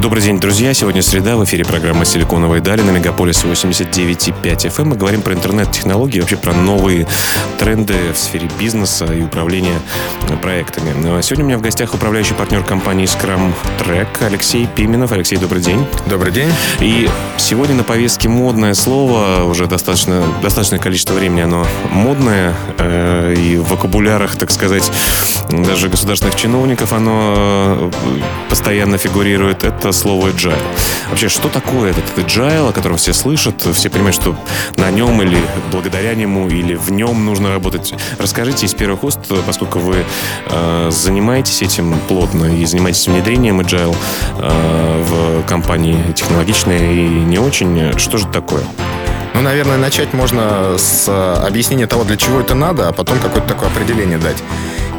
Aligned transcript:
Добрый 0.00 0.22
день, 0.22 0.38
друзья. 0.38 0.72
Сегодня 0.74 1.02
среда. 1.02 1.36
В 1.36 1.42
эфире 1.42 1.64
программа 1.64 2.04
«Силиконовые 2.04 2.62
дали» 2.62 2.82
на 2.82 2.92
Мегаполисе 2.92 3.48
89,5 3.48 4.42
FM. 4.42 4.84
Мы 4.84 4.96
говорим 4.96 5.22
про 5.22 5.34
интернет-технологии, 5.34 6.20
вообще 6.20 6.36
про 6.36 6.52
новые 6.52 7.08
тренды 7.58 8.12
в 8.14 8.16
сфере 8.16 8.48
бизнеса 8.60 9.06
и 9.06 9.22
управления 9.22 9.76
проектами. 10.40 10.94
Ну, 10.96 11.16
а 11.16 11.22
сегодня 11.22 11.44
у 11.44 11.48
меня 11.48 11.58
в 11.58 11.62
гостях 11.62 11.94
управляющий 11.94 12.34
партнер 12.34 12.62
компании 12.62 13.06
Scrum 13.06 13.52
Track 13.80 14.24
Алексей 14.24 14.68
Пименов. 14.68 15.10
Алексей, 15.10 15.36
добрый 15.36 15.62
день. 15.62 15.84
Добрый 16.06 16.30
день. 16.30 16.52
И 16.78 17.10
сегодня 17.36 17.74
на 17.74 17.82
повестке 17.82 18.28
модное 18.28 18.74
слово. 18.74 19.42
Уже 19.42 19.66
достаточно, 19.66 20.22
достаточное 20.42 20.78
количество 20.78 21.14
времени 21.14 21.40
оно 21.40 21.66
модное. 21.90 22.54
Э, 22.78 23.34
и 23.36 23.56
в 23.56 23.68
вокабулярах, 23.68 24.36
так 24.36 24.52
сказать, 24.52 24.92
даже 25.50 25.88
государственных 25.88 26.36
чиновников 26.36 26.92
оно 26.92 27.34
э, 27.36 27.90
постоянно 28.48 28.96
фигурирует. 28.96 29.64
Это 29.64 29.87
слово 29.92 30.28
agile. 30.28 30.58
Вообще, 31.08 31.28
что 31.28 31.48
такое 31.48 31.90
этот 31.90 32.04
agile, 32.16 32.68
о 32.68 32.72
котором 32.72 32.96
все 32.96 33.12
слышат, 33.12 33.62
все 33.72 33.90
понимают, 33.90 34.16
что 34.16 34.36
на 34.76 34.90
нем 34.90 35.22
или 35.22 35.38
благодаря 35.72 36.14
нему, 36.14 36.48
или 36.48 36.74
в 36.74 36.90
нем 36.90 37.24
нужно 37.24 37.50
работать. 37.50 37.94
Расскажите 38.18 38.66
из 38.66 38.74
первых 38.74 39.04
уст, 39.04 39.20
поскольку 39.46 39.78
вы 39.78 40.04
э, 40.46 40.90
занимаетесь 40.90 41.62
этим 41.62 41.98
плотно 42.08 42.46
и 42.46 42.64
занимаетесь 42.64 43.06
внедрением 43.08 43.60
agile 43.60 43.96
э, 44.38 45.02
в 45.02 45.46
компании 45.48 46.12
технологичной 46.12 46.94
и 46.94 47.08
не 47.08 47.38
очень, 47.38 47.98
что 47.98 48.18
же 48.18 48.24
это 48.24 48.34
такое? 48.34 48.62
Ну, 49.34 49.42
наверное, 49.42 49.78
начать 49.78 50.12
можно 50.14 50.76
с 50.78 51.08
объяснения 51.46 51.86
того, 51.86 52.02
для 52.04 52.16
чего 52.16 52.40
это 52.40 52.54
надо, 52.54 52.88
а 52.88 52.92
потом 52.92 53.18
какое-то 53.20 53.46
такое 53.48 53.68
определение 53.68 54.18
дать. 54.18 54.42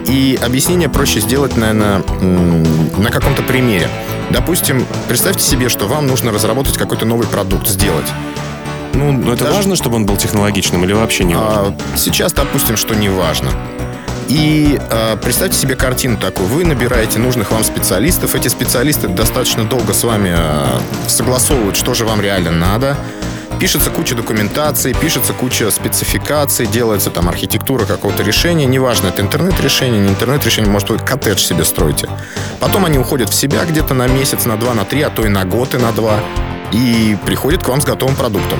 И 0.08 0.40
объяснение 0.42 0.88
проще 0.88 1.20
сделать, 1.20 1.58
наверное, 1.58 2.02
на 2.22 3.12
каком-то 3.12 3.44
примере. 3.44 3.90
Допустим, 4.31 4.85
представьте 5.08 5.44
себе, 5.44 5.69
что 5.69 5.88
вам 5.88 6.08
нужно 6.08 6.31
разработать 6.31 6.77
какой-то 6.77 7.05
новый 7.05 7.27
продукт, 7.27 7.67
сделать. 7.67 8.05
Ну, 8.94 9.11
Но 9.11 9.33
это 9.33 9.45
даже... 9.45 9.55
важно, 9.58 9.75
чтобы 9.75 9.95
он 9.95 10.05
был 10.05 10.17
технологичным 10.17 10.83
или 10.83 10.94
вообще 10.94 11.23
не 11.23 11.35
важно? 11.35 11.75
А, 11.94 11.97
сейчас 11.97 12.33
допустим, 12.33 12.77
что 12.77 12.95
не 12.95 13.09
важно. 13.09 13.52
И 14.27 14.80
э, 14.80 15.17
представьте 15.17 15.57
себе 15.57 15.75
картину 15.75 16.17
такую. 16.17 16.47
Вы 16.47 16.63
набираете 16.63 17.17
нужных 17.17 17.50
вам 17.52 17.63
специалистов. 17.63 18.35
Эти 18.35 18.47
специалисты 18.47 19.07
достаточно 19.07 19.63
долго 19.63 19.94
с 19.94 20.03
вами 20.03 20.35
э, 20.38 20.80
согласовывают, 21.07 21.75
что 21.75 21.95
же 21.95 22.05
вам 22.05 22.22
реально 22.22 22.52
надо. 22.52 22.95
Пишется 23.60 23.90
куча 23.92 24.16
документации, 24.16 24.94
пишется 24.94 25.34
куча 25.34 25.70
спецификаций, 25.70 26.66
делается 26.66 27.10
там 27.10 27.28
архитектура 27.28 27.86
какого-то 27.86 28.24
решения. 28.24 28.66
Неважно, 28.66 29.08
это 29.08 29.22
интернет-решение, 29.22 30.00
не 30.00 30.10
интернет-решение, 30.10 30.72
может, 30.72 30.90
вы 30.90 30.98
коттедж 30.98 31.40
себе 31.40 31.66
строите. 31.66 32.08
Потом 32.62 32.86
они 32.86 32.98
уходят 32.98 33.30
в 33.30 33.34
себя 33.34 33.66
где-то 33.66 33.94
на 33.94 34.08
месяц, 34.08 34.46
на 34.46 34.56
два, 34.56 34.74
на 34.74 34.86
три, 34.86 35.02
а 35.02 35.10
то 35.10 35.26
и 35.26 35.28
на 35.28 35.44
год, 35.44 35.76
и 35.76 35.78
на 35.78 35.92
два. 35.92 36.22
И 36.72 37.18
приходят 37.26 37.62
к 37.62 37.68
вам 37.68 37.82
с 37.82 37.86
готовым 37.86 38.16
продуктом. 38.16 38.60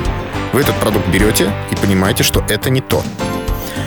Вы 0.52 0.62
этот 0.62 0.76
продукт 0.76 1.08
берете 1.08 1.50
и 1.72 1.76
понимаете, 1.78 2.24
что 2.24 2.44
это 2.50 2.70
не 2.70 2.82
то. 2.82 3.02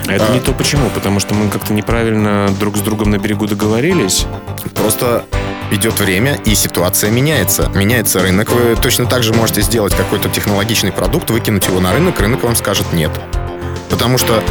Это 0.07 0.25
а, 0.27 0.33
не 0.33 0.39
то 0.39 0.51
почему? 0.51 0.89
Потому 0.89 1.19
что 1.19 1.35
мы 1.35 1.49
как-то 1.49 1.73
неправильно 1.73 2.49
друг 2.59 2.75
с 2.75 2.79
другом 2.79 3.11
на 3.11 3.19
берегу 3.19 3.45
договорились. 3.45 4.25
Просто 4.73 5.25
идет 5.71 5.99
время, 5.99 6.35
и 6.45 6.55
ситуация 6.55 7.11
меняется. 7.11 7.71
Меняется 7.73 8.19
рынок. 8.19 8.51
Вы 8.51 8.75
точно 8.75 9.05
так 9.05 9.23
же 9.23 9.33
можете 9.33 9.61
сделать 9.61 9.95
какой-то 9.95 10.29
технологичный 10.29 10.91
продукт, 10.91 11.29
выкинуть 11.29 11.67
его 11.67 11.79
на 11.79 11.93
рынок, 11.93 12.19
рынок 12.19 12.43
вам 12.43 12.55
скажет 12.55 12.91
нет. 12.93 13.11
Потому 13.89 14.17
что 14.17 14.43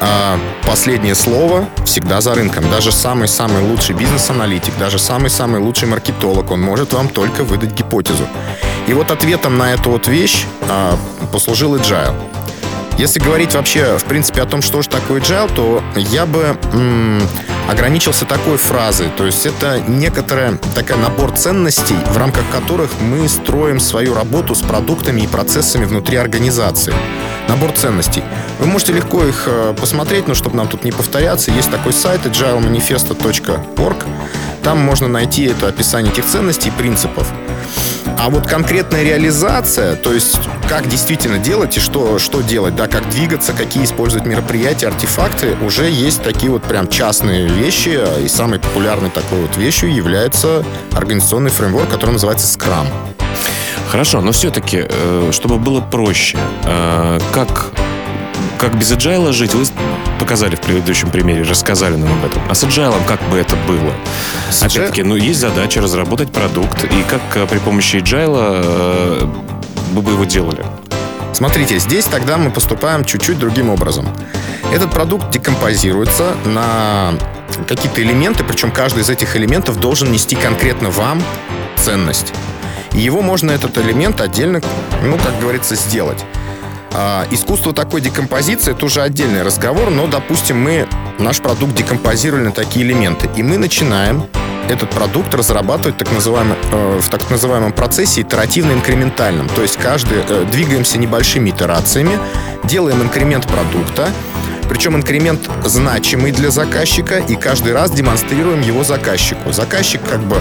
а, 0.00 0.38
последнее 0.66 1.14
слово 1.14 1.68
всегда 1.84 2.20
за 2.20 2.34
рынком. 2.34 2.68
Даже 2.70 2.92
самый-самый 2.92 3.62
лучший 3.62 3.94
бизнес-аналитик, 3.94 4.76
даже 4.78 4.98
самый-самый 4.98 5.60
лучший 5.60 5.88
маркетолог, 5.88 6.50
он 6.50 6.60
может 6.60 6.92
вам 6.92 7.08
только 7.08 7.44
выдать 7.44 7.72
гипотезу. 7.72 8.26
И 8.86 8.92
вот 8.92 9.10
ответом 9.10 9.56
на 9.56 9.72
эту 9.72 9.90
вот 9.90 10.06
вещь 10.06 10.44
а, 10.68 10.98
послужил 11.32 11.76
agile. 11.76 12.14
Если 12.96 13.18
говорить 13.18 13.54
вообще, 13.54 13.98
в 13.98 14.04
принципе, 14.04 14.42
о 14.42 14.46
том, 14.46 14.62
что 14.62 14.80
же 14.80 14.88
такое 14.88 15.20
agile, 15.20 15.52
то 15.54 15.82
я 15.96 16.26
бы 16.26 16.56
м- 16.72 17.22
ограничился 17.68 18.24
такой 18.24 18.56
фразой. 18.56 19.08
То 19.16 19.26
есть 19.26 19.44
это 19.46 19.80
некоторая 19.88 20.58
такая 20.76 20.96
набор 20.98 21.32
ценностей, 21.32 21.96
в 22.12 22.16
рамках 22.16 22.44
которых 22.52 22.90
мы 23.00 23.28
строим 23.28 23.80
свою 23.80 24.14
работу 24.14 24.54
с 24.54 24.60
продуктами 24.62 25.22
и 25.22 25.26
процессами 25.26 25.84
внутри 25.86 26.16
организации. 26.16 26.94
Набор 27.48 27.72
ценностей. 27.72 28.22
Вы 28.60 28.66
можете 28.66 28.92
легко 28.92 29.24
их 29.24 29.42
э, 29.46 29.74
посмотреть, 29.78 30.28
но 30.28 30.34
чтобы 30.34 30.56
нам 30.56 30.68
тут 30.68 30.84
не 30.84 30.92
повторяться, 30.92 31.50
есть 31.50 31.70
такой 31.70 31.92
сайт 31.92 32.24
agilemanifesto.org. 32.24 33.96
Там 34.62 34.78
можно 34.78 35.08
найти 35.08 35.44
это 35.46 35.66
описание 35.68 36.12
этих 36.12 36.24
ценностей 36.26 36.68
и 36.68 36.72
принципов. 36.72 37.26
А 38.18 38.30
вот 38.30 38.46
конкретная 38.46 39.02
реализация, 39.02 39.96
то 39.96 40.12
есть 40.12 40.38
как 40.68 40.88
действительно 40.88 41.38
делать 41.38 41.76
и 41.76 41.80
что, 41.80 42.18
что 42.18 42.40
делать, 42.40 42.74
да, 42.74 42.86
как 42.86 43.08
двигаться, 43.10 43.52
какие 43.52 43.84
использовать 43.84 44.26
мероприятия, 44.26 44.88
артефакты, 44.88 45.56
уже 45.62 45.90
есть 45.90 46.22
такие 46.22 46.50
вот 46.50 46.62
прям 46.62 46.88
частные 46.88 47.46
вещи. 47.46 48.00
И 48.22 48.28
самой 48.28 48.60
популярной 48.60 49.10
такой 49.10 49.42
вот 49.42 49.56
вещью 49.56 49.94
является 49.94 50.64
организационный 50.92 51.50
фреймворк, 51.50 51.90
который 51.90 52.12
называется 52.12 52.46
Scrum. 52.46 52.86
Хорошо, 53.90 54.20
но 54.20 54.32
все-таки, 54.32 54.86
э, 54.88 55.30
чтобы 55.32 55.58
было 55.58 55.80
проще, 55.80 56.38
э, 56.64 57.20
как 57.32 57.70
как 58.58 58.78
без 58.78 58.92
agile 58.92 59.30
жить, 59.32 59.52
вы 59.52 59.66
показали 60.14 60.56
в 60.56 60.60
предыдущем 60.60 61.10
примере, 61.10 61.42
рассказали 61.42 61.96
нам 61.96 62.12
об 62.12 62.24
этом. 62.24 62.42
А 62.48 62.54
с 62.54 62.64
agile 62.64 62.94
как 63.06 63.22
бы 63.28 63.38
это 63.38 63.56
было? 63.68 63.92
Опять-таки, 64.60 65.02
ну, 65.02 65.16
есть 65.16 65.40
задача 65.40 65.80
разработать 65.80 66.32
продукт, 66.32 66.84
и 66.84 67.02
как 67.08 67.20
э, 67.36 67.46
при 67.46 67.58
помощи 67.58 67.96
agile 67.96 68.62
э, 68.64 69.26
вы 69.92 70.02
бы 70.02 70.12
его 70.12 70.24
делали? 70.24 70.64
Смотрите, 71.32 71.78
здесь 71.78 72.04
тогда 72.04 72.36
мы 72.36 72.50
поступаем 72.50 73.04
чуть-чуть 73.04 73.38
другим 73.38 73.68
образом. 73.68 74.08
Этот 74.72 74.92
продукт 74.92 75.30
декомпозируется 75.30 76.36
на 76.44 77.14
какие-то 77.66 78.02
элементы, 78.02 78.44
причем 78.44 78.70
каждый 78.70 79.02
из 79.02 79.10
этих 79.10 79.36
элементов 79.36 79.80
должен 79.80 80.12
нести 80.12 80.36
конкретно 80.36 80.90
вам 80.90 81.22
ценность. 81.76 82.32
И 82.92 83.00
его 83.00 83.20
можно, 83.20 83.50
этот 83.50 83.76
элемент, 83.78 84.20
отдельно, 84.20 84.60
ну, 85.02 85.18
как 85.18 85.38
говорится, 85.40 85.74
сделать. 85.74 86.24
А, 86.96 87.26
искусство 87.32 87.72
такой 87.72 88.00
декомпозиции 88.00 88.70
это 88.70 88.86
уже 88.86 89.02
отдельный 89.02 89.42
разговор, 89.42 89.90
но, 89.90 90.06
допустим, 90.06 90.60
мы 90.60 90.86
наш 91.18 91.40
продукт 91.40 91.74
декомпозировали 91.74 92.44
на 92.44 92.52
такие 92.52 92.86
элементы, 92.86 93.28
и 93.34 93.42
мы 93.42 93.58
начинаем 93.58 94.28
этот 94.68 94.90
продукт 94.90 95.34
разрабатывать 95.34 95.96
так 95.98 96.10
называемый, 96.12 96.56
э, 96.70 97.00
в 97.00 97.08
так 97.10 97.28
называемом 97.30 97.72
процессе 97.72 98.22
итеративно-инкрементальном. 98.22 99.48
То 99.48 99.62
есть 99.62 99.76
каждый 99.76 100.18
э, 100.26 100.46
двигаемся 100.50 100.98
небольшими 100.98 101.50
итерациями, 101.50 102.16
делаем 102.62 103.02
инкремент 103.02 103.46
продукта, 103.46 104.08
причем 104.68 104.96
инкремент 104.96 105.50
значимый 105.64 106.30
для 106.30 106.50
заказчика, 106.50 107.18
и 107.18 107.34
каждый 107.34 107.72
раз 107.72 107.90
демонстрируем 107.90 108.62
его 108.62 108.84
заказчику. 108.84 109.52
Заказчик 109.52 110.00
как 110.08 110.20
бы 110.20 110.36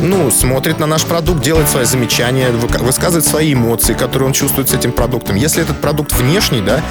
ну, 0.00 0.30
смотрит 0.30 0.78
на 0.78 0.86
наш 0.86 1.04
продукт, 1.04 1.42
делает 1.42 1.68
свои 1.68 1.84
замечания, 1.84 2.50
высказывает 2.50 3.26
свои 3.26 3.54
эмоции, 3.54 3.94
которые 3.94 4.26
он 4.28 4.32
чувствует 4.32 4.68
с 4.68 4.74
этим 4.74 4.92
продуктом. 4.92 5.36
Если 5.36 5.62
этот 5.62 5.80
продукт 5.80 6.12
внешний, 6.12 6.60
да, 6.60 6.82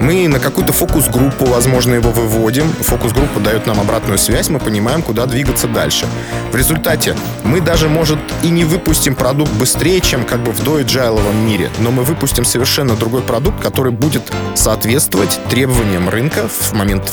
мы 0.00 0.28
на 0.28 0.40
какую-то 0.40 0.72
фокус-группу, 0.72 1.46
возможно, 1.46 1.94
его 1.94 2.10
выводим. 2.10 2.68
Фокус-группа 2.80 3.40
дает 3.40 3.66
нам 3.66 3.80
обратную 3.80 4.18
связь, 4.18 4.48
мы 4.48 4.58
понимаем, 4.58 5.02
куда 5.02 5.26
двигаться 5.26 5.66
дальше. 5.66 6.06
В 6.52 6.56
результате 6.56 7.16
мы 7.44 7.60
даже, 7.60 7.88
может, 7.88 8.18
и 8.42 8.48
не 8.48 8.64
выпустим 8.64 9.14
продукт 9.14 9.52
быстрее, 9.52 10.00
чем 10.00 10.24
как 10.24 10.42
бы 10.42 10.52
в 10.52 10.62
доэджайловом 10.62 11.46
мире, 11.46 11.70
но 11.78 11.90
мы 11.90 12.02
выпустим 12.02 12.44
совершенно 12.44 12.94
другой 12.94 13.22
продукт, 13.22 13.62
который 13.62 13.92
будет 13.92 14.32
соответствовать 14.54 15.40
требованиям 15.48 16.08
рынка 16.08 16.48
в 16.48 16.72
момент, 16.72 17.12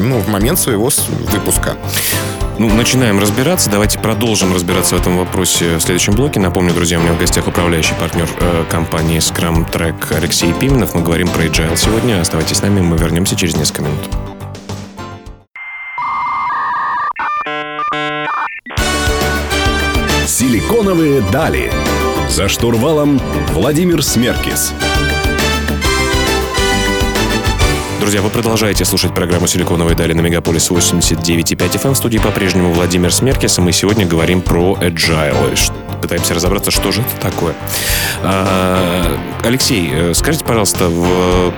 ну, 0.00 0.18
в 0.18 0.28
момент 0.28 0.58
своего 0.58 0.90
выпуска. 1.30 1.76
Ну, 2.58 2.68
начинаем 2.68 3.18
разбираться. 3.18 3.70
Давайте 3.70 3.98
продолжим 3.98 4.52
разбираться 4.54 4.96
в 4.96 5.00
этом 5.00 5.16
вопросе 5.16 5.76
в 5.76 5.80
следующем 5.80 6.14
блоке. 6.14 6.38
Напомню, 6.38 6.74
друзья, 6.74 6.98
у 6.98 7.02
меня 7.02 7.12
в 7.14 7.18
гостях 7.18 7.48
управляющий 7.48 7.94
партнер 7.94 8.28
э, 8.38 8.64
компании 8.70 9.18
Scrum 9.18 9.70
Track 9.70 10.14
Алексей 10.16 10.52
Пименов. 10.52 10.94
Мы 10.94 11.02
говорим 11.02 11.28
про 11.28 11.44
agile 11.44 11.76
сегодня. 11.76 12.20
Оставайтесь 12.20 12.58
с 12.58 12.62
нами, 12.62 12.80
мы 12.80 12.98
вернемся 12.98 13.36
через 13.36 13.56
несколько 13.56 13.82
минут. 13.82 14.08
Силиконовые 20.26 21.22
дали. 21.32 21.72
За 22.28 22.48
штурвалом 22.48 23.20
Владимир 23.52 24.02
Смеркис. 24.02 24.72
Друзья, 28.02 28.20
вы 28.20 28.30
продолжаете 28.30 28.84
слушать 28.84 29.14
программу 29.14 29.46
«Силиконовые 29.46 29.94
дали» 29.94 30.12
на 30.12 30.22
Мегаполис 30.22 30.72
89.5 30.72 31.56
FM. 31.56 31.92
В 31.92 31.96
студии 31.96 32.18
по-прежнему 32.18 32.72
Владимир 32.72 33.14
Смеркис, 33.14 33.58
и 33.58 33.60
мы 33.60 33.70
сегодня 33.70 34.04
говорим 34.04 34.42
про 34.42 34.76
agile. 34.80 35.56
пытаемся 36.02 36.34
разобраться, 36.34 36.72
что 36.72 36.90
же 36.90 37.00
это 37.02 37.30
такое. 37.30 37.54
А, 38.24 39.16
Алексей, 39.44 39.88
э, 39.92 40.14
скажите, 40.14 40.44
пожалуйста, 40.44 40.88
в 40.88 41.54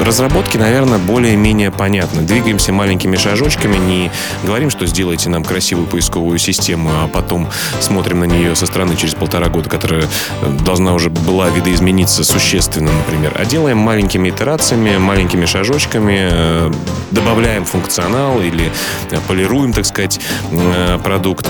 разработке, 0.00 0.58
наверное, 0.58 0.98
более-менее 0.98 1.70
понятно. 1.70 2.22
Двигаемся 2.22 2.72
маленькими 2.72 3.16
шажочками, 3.16 3.76
не 3.76 4.10
говорим, 4.44 4.70
что 4.70 4.86
сделайте 4.86 5.28
нам 5.30 5.44
красивую 5.44 5.86
поисковую 5.86 6.38
систему, 6.38 6.90
а 6.92 7.08
потом 7.08 7.48
смотрим 7.80 8.20
на 8.20 8.24
нее 8.24 8.54
со 8.56 8.66
стороны 8.66 8.96
через 8.96 9.14
полтора 9.14 9.48
года, 9.48 9.68
которая 9.68 10.02
э, 10.02 10.06
должна 10.64 10.94
уже 10.94 11.10
была 11.10 11.48
видоизмениться 11.48 12.24
существенно, 12.24 12.92
например. 12.92 13.32
А 13.36 13.44
делаем 13.44 13.78
маленькими 13.78 14.30
итерациями, 14.30 14.96
маленькими 14.98 15.46
шажочками, 15.46 16.28
э, 16.30 16.72
добавляем 17.10 17.64
функционал 17.64 18.40
или 18.40 18.72
э, 19.10 19.18
полируем, 19.26 19.72
так 19.72 19.86
сказать, 19.86 20.20
продукт. 21.02 21.48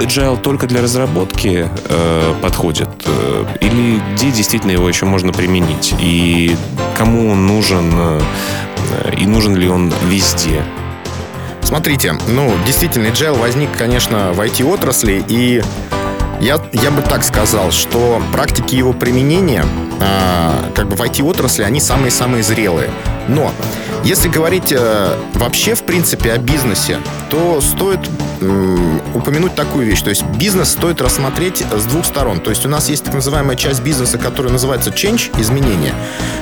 Agile 0.00 0.40
только 0.40 0.66
для 0.66 0.80
разработки 0.80 1.68
э, 1.88 2.34
подходит? 2.40 2.88
Э, 3.04 3.44
или 3.60 4.00
где 4.14 4.30
действительно 4.30 4.70
его 4.70 4.88
еще 4.88 5.04
можно 5.04 5.30
применить? 5.30 5.94
И 6.00 6.56
кому 6.96 7.30
он 7.30 7.46
нужен? 7.46 7.92
Э, 7.94 8.20
и 9.18 9.26
нужен 9.26 9.54
ли 9.54 9.68
он 9.68 9.92
везде? 10.08 10.62
Смотрите, 11.62 12.14
ну, 12.28 12.50
действительно, 12.66 13.08
agile 13.08 13.38
возник, 13.38 13.68
конечно, 13.76 14.32
в 14.32 14.40
IT-отрасли, 14.40 15.22
и 15.28 15.62
я, 16.40 16.58
я 16.72 16.90
бы 16.90 17.02
так 17.02 17.22
сказал, 17.22 17.70
что 17.70 18.22
практики 18.32 18.74
его 18.74 18.94
применения, 18.94 19.64
э, 20.00 20.72
как 20.74 20.88
бы 20.88 20.96
в 20.96 21.00
IT-отрасли, 21.02 21.62
они 21.62 21.80
самые-самые 21.80 22.42
зрелые. 22.42 22.90
Но 23.28 23.52
если 24.04 24.28
говорить 24.28 24.72
э, 24.72 25.16
вообще, 25.34 25.74
в 25.74 25.82
принципе, 25.82 26.32
о 26.32 26.38
бизнесе, 26.38 26.98
то 27.30 27.60
стоит 27.60 28.00
упомянуть 29.14 29.54
такую 29.54 29.86
вещь. 29.86 30.00
То 30.00 30.10
есть 30.10 30.24
бизнес 30.38 30.70
стоит 30.70 31.00
рассмотреть 31.00 31.62
с 31.76 31.84
двух 31.84 32.04
сторон. 32.04 32.40
То 32.40 32.50
есть 32.50 32.64
у 32.64 32.68
нас 32.68 32.88
есть 32.88 33.04
так 33.04 33.14
называемая 33.14 33.56
часть 33.56 33.82
бизнеса, 33.82 34.18
которая 34.18 34.52
называется 34.52 34.90
change, 34.90 35.38
изменения, 35.38 35.94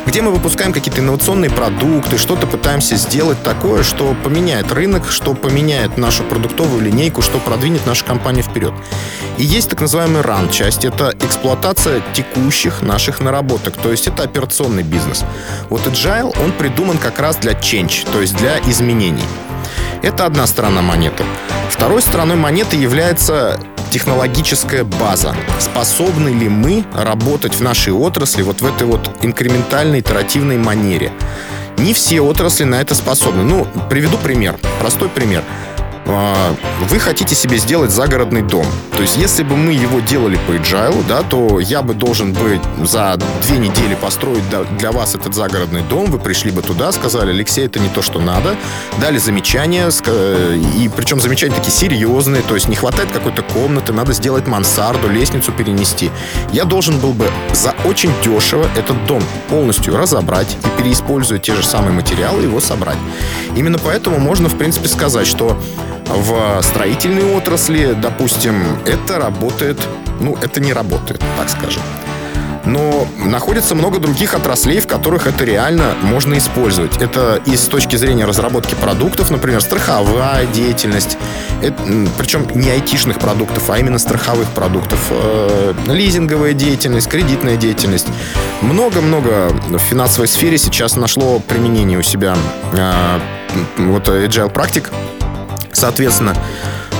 где 0.07 0.23
мы 0.23 0.31
выпускаем 0.31 0.73
какие-то 0.73 1.01
инновационные 1.01 1.51
продукты, 1.51 2.19
что-то 2.19 2.47
пытаемся 2.47 2.97
сделать 2.97 3.43
такое, 3.43 3.83
что 3.83 4.15
поменяет 4.23 4.71
рынок, 4.73 5.11
что 5.11 5.35
поменяет 5.35 5.99
нашу 5.99 6.23
продуктовую 6.23 6.83
линейку, 6.83 7.23
что 7.23 7.39
продвинет 7.39 7.85
нашу 7.87 8.05
компанию 8.05 8.45
вперед. 8.45 8.73
И 9.37 9.45
есть 9.45 9.71
так 9.71 9.81
называемый 9.81 10.23
run 10.23 10.53
часть. 10.53 10.85
Это 10.85 11.13
эксплуатация 11.21 12.03
текущих 12.13 12.83
наших 12.83 13.21
наработок. 13.21 13.48
То 13.57 13.91
есть 13.91 14.07
это 14.07 14.25
операционный 14.25 14.83
бизнес. 14.83 15.25
Вот 15.71 15.87
Agile, 15.87 16.37
он 16.45 16.53
придуман 16.53 16.99
как 16.99 17.19
раз 17.19 17.37
для 17.37 17.53
change, 17.53 18.07
то 18.13 18.21
есть 18.21 18.37
для 18.37 18.59
изменений. 18.61 19.25
Это 20.03 20.27
одна 20.27 20.47
сторона 20.47 20.83
монеты. 20.83 21.25
Второй 21.71 22.03
стороной 22.03 22.37
монеты 22.37 22.77
является 22.77 23.59
технологическая 23.91 24.85
база. 24.85 25.35
Способны 25.59 26.29
ли 26.29 26.49
мы 26.49 26.85
работать 26.95 27.55
в 27.55 27.63
нашей 27.63 27.93
отрасли 27.93 28.43
вот 28.43 28.61
в 28.61 28.67
этой 28.67 28.87
вот 28.87 29.11
инкрементальной, 29.23 30.01
итеративной 30.01 30.59
манере? 30.59 31.13
Не 31.79 31.95
все 31.95 32.21
отрасли 32.21 32.65
на 32.65 32.81
это 32.81 32.95
способны. 32.95 33.45
Ну, 33.45 33.67
приведу 33.89 34.19
пример. 34.19 34.59
Простой 34.81 35.09
пример. 35.09 35.45
А, 36.11 36.55
вы 36.89 36.99
хотите 36.99 37.35
себе 37.35 37.59
сделать 37.59 37.91
загородный 37.91 38.41
дом. 38.43 38.65
То 38.93 39.03
есть, 39.03 39.17
если 39.17 39.43
бы 39.43 39.57
мы 39.57 39.73
его 39.73 40.01
делали 40.01 40.37
по 40.47 40.53
agile, 40.53 41.05
да, 41.07 41.23
то 41.23 41.61
я 41.61 41.83
бы 41.83 41.93
должен 41.95 42.33
бы 42.33 42.61
за 42.83 43.19
две 43.43 43.59
недели 43.59 43.95
построить 43.95 44.43
для 44.79 44.91
вас 44.91 45.15
этот 45.15 45.35
загородный 45.35 45.83
дом. 45.83 46.11
Вы 46.11 46.19
пришли 46.19 46.51
бы 46.51 46.63
туда, 46.63 46.91
сказали, 46.93 47.31
Алексей, 47.31 47.67
это 47.67 47.79
не 47.79 47.91
то, 47.91 48.01
что 48.01 48.21
надо. 48.21 48.57
Дали 49.01 49.19
замечания, 49.19 49.91
и 50.79 50.91
причем 50.97 51.21
замечания 51.21 51.55
такие 51.55 51.73
серьезные, 51.73 52.43
то 52.43 52.55
есть 52.55 52.69
не 52.69 52.77
хватает 52.77 53.13
какой-то 53.13 53.43
комнаты, 53.43 53.93
надо 53.93 54.15
сделать 54.15 54.47
мансарду, 54.47 55.09
лестницу 55.09 55.53
перенести. 55.53 56.11
Я 56.53 56.65
должен 56.65 56.99
был 56.99 57.13
бы 57.13 57.31
за 57.53 57.75
очень 57.85 58.11
дешево 58.25 58.67
этот 58.77 59.07
дом 59.07 59.23
полностью 59.51 59.97
разобрать 59.97 60.57
и 60.65 60.81
переиспользуя 60.81 61.39
те 61.39 61.55
же 61.55 61.63
самые 61.63 61.93
материалы 61.93 62.43
его 62.43 62.61
собрать. 62.61 62.99
Именно 63.55 63.79
поэтому 63.79 64.19
можно, 64.19 64.49
в 64.49 64.57
принципе, 64.57 64.89
сказать, 64.89 65.27
что 65.27 65.61
в 66.09 66.63
строительной 66.63 67.35
отрасли, 67.37 67.93
допустим, 67.93 68.63
это 68.87 69.19
работает, 69.19 69.79
ну, 70.21 70.37
это 70.41 70.61
не 70.61 70.73
работает, 70.73 71.23
так 71.37 71.49
скажем. 71.49 71.83
Но 72.65 73.07
находится 73.17 73.75
много 73.75 73.99
других 73.99 74.35
отраслей, 74.35 74.81
в 74.81 74.87
которых 74.87 75.27
это 75.27 75.45
реально 75.45 75.95
можно 76.03 76.37
использовать. 76.37 77.01
Это 77.01 77.41
и 77.47 77.57
с 77.57 77.63
точки 77.63 77.97
зрения 77.97 78.27
разработки 78.27 78.75
продуктов, 78.75 79.31
например, 79.31 79.63
страховая 79.63 80.45
деятельность, 80.47 81.17
это, 81.63 81.83
причем 82.19 82.47
не 82.55 82.69
айтишных 82.69 83.19
продуктов, 83.21 83.71
а 83.71 83.79
именно 83.79 83.99
страховых 83.99 84.49
продуктов, 84.51 85.01
э, 85.11 85.73
лизинговая 85.87 86.53
деятельность, 86.53 87.09
кредитная 87.09 87.57
деятельность. 87.57 88.09
Много-много 88.61 89.51
в 89.69 89.79
финансовой 89.79 90.29
сфере 90.29 90.59
сейчас 90.59 90.95
нашло 90.97 91.41
применение 91.41 91.99
у 91.99 92.03
себя 92.03 92.37
э, 92.73 93.19
вот 93.79 94.09
agile 94.09 94.51
практик, 94.51 94.91
Соответственно, 95.79 96.35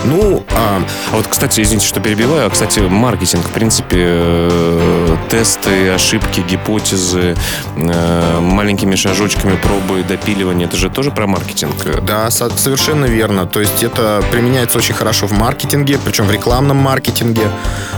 ну, 0.05 0.45
а... 0.51 0.81
а 1.11 1.15
вот, 1.17 1.27
кстати, 1.27 1.59
извините, 1.59 1.85
что 1.85 1.99
перебиваю, 1.99 2.47
а, 2.47 2.49
кстати, 2.49 2.79
маркетинг, 2.79 3.45
в 3.45 3.51
принципе, 3.51 3.97
э, 3.99 5.17
тесты, 5.29 5.89
ошибки, 5.89 6.39
гипотезы, 6.39 7.35
э, 7.75 8.39
маленькими 8.39 8.95
шажочками 8.95 9.57
пробы, 9.57 10.03
допиливания, 10.07 10.67
это 10.67 10.77
же 10.77 10.89
тоже 10.89 11.11
про 11.11 11.27
маркетинг? 11.27 11.73
Да, 12.03 12.31
со- 12.31 12.49
совершенно 12.57 13.03
верно. 13.03 13.45
То 13.45 13.59
есть 13.59 13.83
это 13.83 14.23
применяется 14.31 14.77
очень 14.77 14.93
хорошо 14.93 15.27
в 15.27 15.33
маркетинге, 15.33 15.99
причем 16.03 16.25
в 16.27 16.31
рекламном 16.31 16.77
маркетинге, 16.77 17.49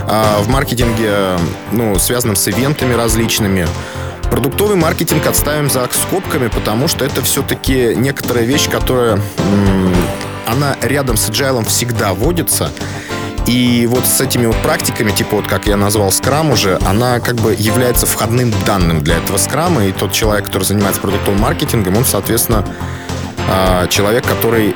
э, 0.10 0.42
в 0.42 0.50
маркетинге, 0.50 1.38
ну, 1.72 2.00
связанном 2.00 2.36
с 2.36 2.48
ивентами 2.48 2.96
различными. 2.96 3.68
Продуктовый 4.32 4.78
маркетинг 4.78 5.28
отставим 5.28 5.70
за 5.70 5.88
скобками, 5.92 6.48
потому 6.48 6.88
что 6.88 7.04
это 7.04 7.22
все-таки 7.22 7.94
некоторая 7.96 8.46
вещь, 8.46 8.70
которая 8.70 9.20
она 10.52 10.76
рядом 10.82 11.18
с 11.18 11.30
agile 11.30 11.66
всегда 11.66 12.14
водится. 12.14 12.72
И 13.48 13.88
вот 13.90 14.06
с 14.06 14.22
этими 14.22 14.46
вот 14.46 14.56
практиками, 14.58 15.12
типа 15.12 15.38
вот 15.38 15.48
как 15.48 15.66
я 15.66 15.76
назвал 15.76 16.10
Scrum 16.10 16.54
уже, 16.54 16.78
она 16.86 17.20
как 17.20 17.36
бы 17.36 17.56
является 17.58 18.06
входным 18.06 18.54
данным 18.66 19.04
для 19.04 19.18
этого 19.18 19.38
скрама. 19.38 19.86
И 19.86 19.92
тот 19.92 20.12
человек, 20.12 20.46
который 20.46 20.64
занимается 20.64 21.02
продуктовым 21.02 21.42
маркетингом, 21.42 21.98
он, 21.98 22.06
соответственно, 22.06 22.64
а, 23.50 23.88
человек, 23.88 24.26
который 24.28 24.76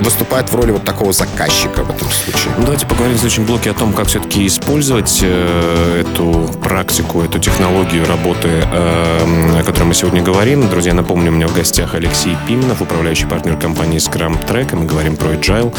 выступает 0.00 0.50
в 0.50 0.54
роли 0.54 0.72
вот 0.72 0.84
такого 0.84 1.12
заказчика 1.12 1.82
в 1.82 1.90
этом 1.90 2.08
случае. 2.10 2.52
Ну, 2.56 2.64
давайте 2.64 2.86
поговорим 2.86 3.16
в 3.16 3.20
следующем 3.20 3.46
блоке 3.46 3.70
о 3.70 3.74
том, 3.74 3.92
как 3.92 4.06
все-таки 4.08 4.46
использовать 4.46 5.20
э, 5.22 6.02
эту 6.02 6.50
практику, 6.62 7.22
эту 7.22 7.38
технологию 7.38 8.06
работы, 8.06 8.48
э, 8.48 9.60
о 9.60 9.62
которой 9.64 9.84
мы 9.84 9.94
сегодня 9.94 10.22
говорим. 10.22 10.68
Друзья, 10.68 10.94
напомню, 10.94 11.30
у 11.30 11.34
меня 11.34 11.48
в 11.48 11.54
гостях 11.54 11.94
Алексей 11.94 12.36
Пименов, 12.46 12.80
управляющий 12.80 13.26
партнер 13.26 13.56
компании 13.56 13.98
Scrum 13.98 14.38
Track, 14.46 14.72
и 14.72 14.76
мы 14.76 14.86
говорим 14.86 15.16
про 15.16 15.30
Agile. 15.30 15.74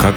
Как 0.00 0.14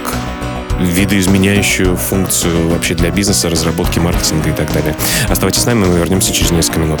видоизменяющую 0.80 1.96
функцию 1.96 2.68
вообще 2.68 2.94
для 2.94 3.10
бизнеса, 3.10 3.48
разработки, 3.48 3.98
маркетинга 3.98 4.50
и 4.50 4.52
так 4.52 4.72
далее. 4.72 4.96
Оставайтесь 5.28 5.62
с 5.62 5.66
нами, 5.66 5.84
мы 5.84 5.98
вернемся 5.98 6.32
через 6.32 6.50
несколько 6.50 6.80
минут. 6.80 7.00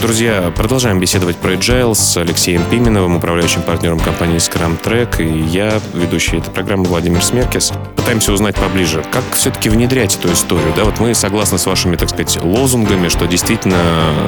Друзья, 0.00 0.52
продолжаем 0.54 1.00
беседовать 1.00 1.36
про 1.38 1.54
Agile 1.54 1.92
с 1.92 2.16
Алексеем 2.16 2.62
Пименовым, 2.70 3.16
управляющим 3.16 3.62
партнером 3.62 3.98
компании 3.98 4.36
Scrum 4.36 4.80
Track, 4.80 5.20
и 5.20 5.40
я, 5.42 5.80
ведущий 5.92 6.36
этой 6.36 6.52
программы 6.52 6.84
Владимир 6.84 7.20
Смеркис. 7.20 7.72
Пытаемся 7.96 8.32
узнать 8.32 8.54
поближе, 8.54 9.04
как 9.10 9.24
все-таки 9.32 9.68
внедрять 9.68 10.16
эту 10.16 10.32
историю. 10.32 10.72
Да, 10.76 10.84
вот 10.84 11.00
мы 11.00 11.16
согласны 11.16 11.58
с 11.58 11.66
вашими, 11.66 11.96
так 11.96 12.10
сказать, 12.10 12.38
лозунгами, 12.40 13.08
что 13.08 13.26
действительно 13.26 13.76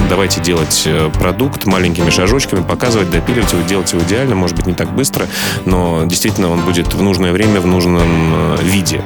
давайте 0.09 0.41
делать 0.41 0.83
э, 0.87 1.09
продукт 1.15 1.67
маленькими 1.67 2.11
шажочками, 2.11 2.65
показывать, 2.65 3.09
допиливать 3.09 3.53
его, 3.53 3.62
делать 3.62 3.93
его 3.93 4.03
идеально, 4.03 4.35
может 4.35 4.57
быть, 4.57 4.67
не 4.67 4.75
так 4.75 4.93
быстро, 4.93 5.29
но 5.67 6.05
действительно 6.05 6.50
он 6.50 6.65
будет 6.65 6.93
в 6.93 7.00
нужное 7.00 7.33
время, 7.33 7.61
в 7.61 7.67
нужном 7.67 8.57
э, 8.57 8.57
виде. 8.62 9.03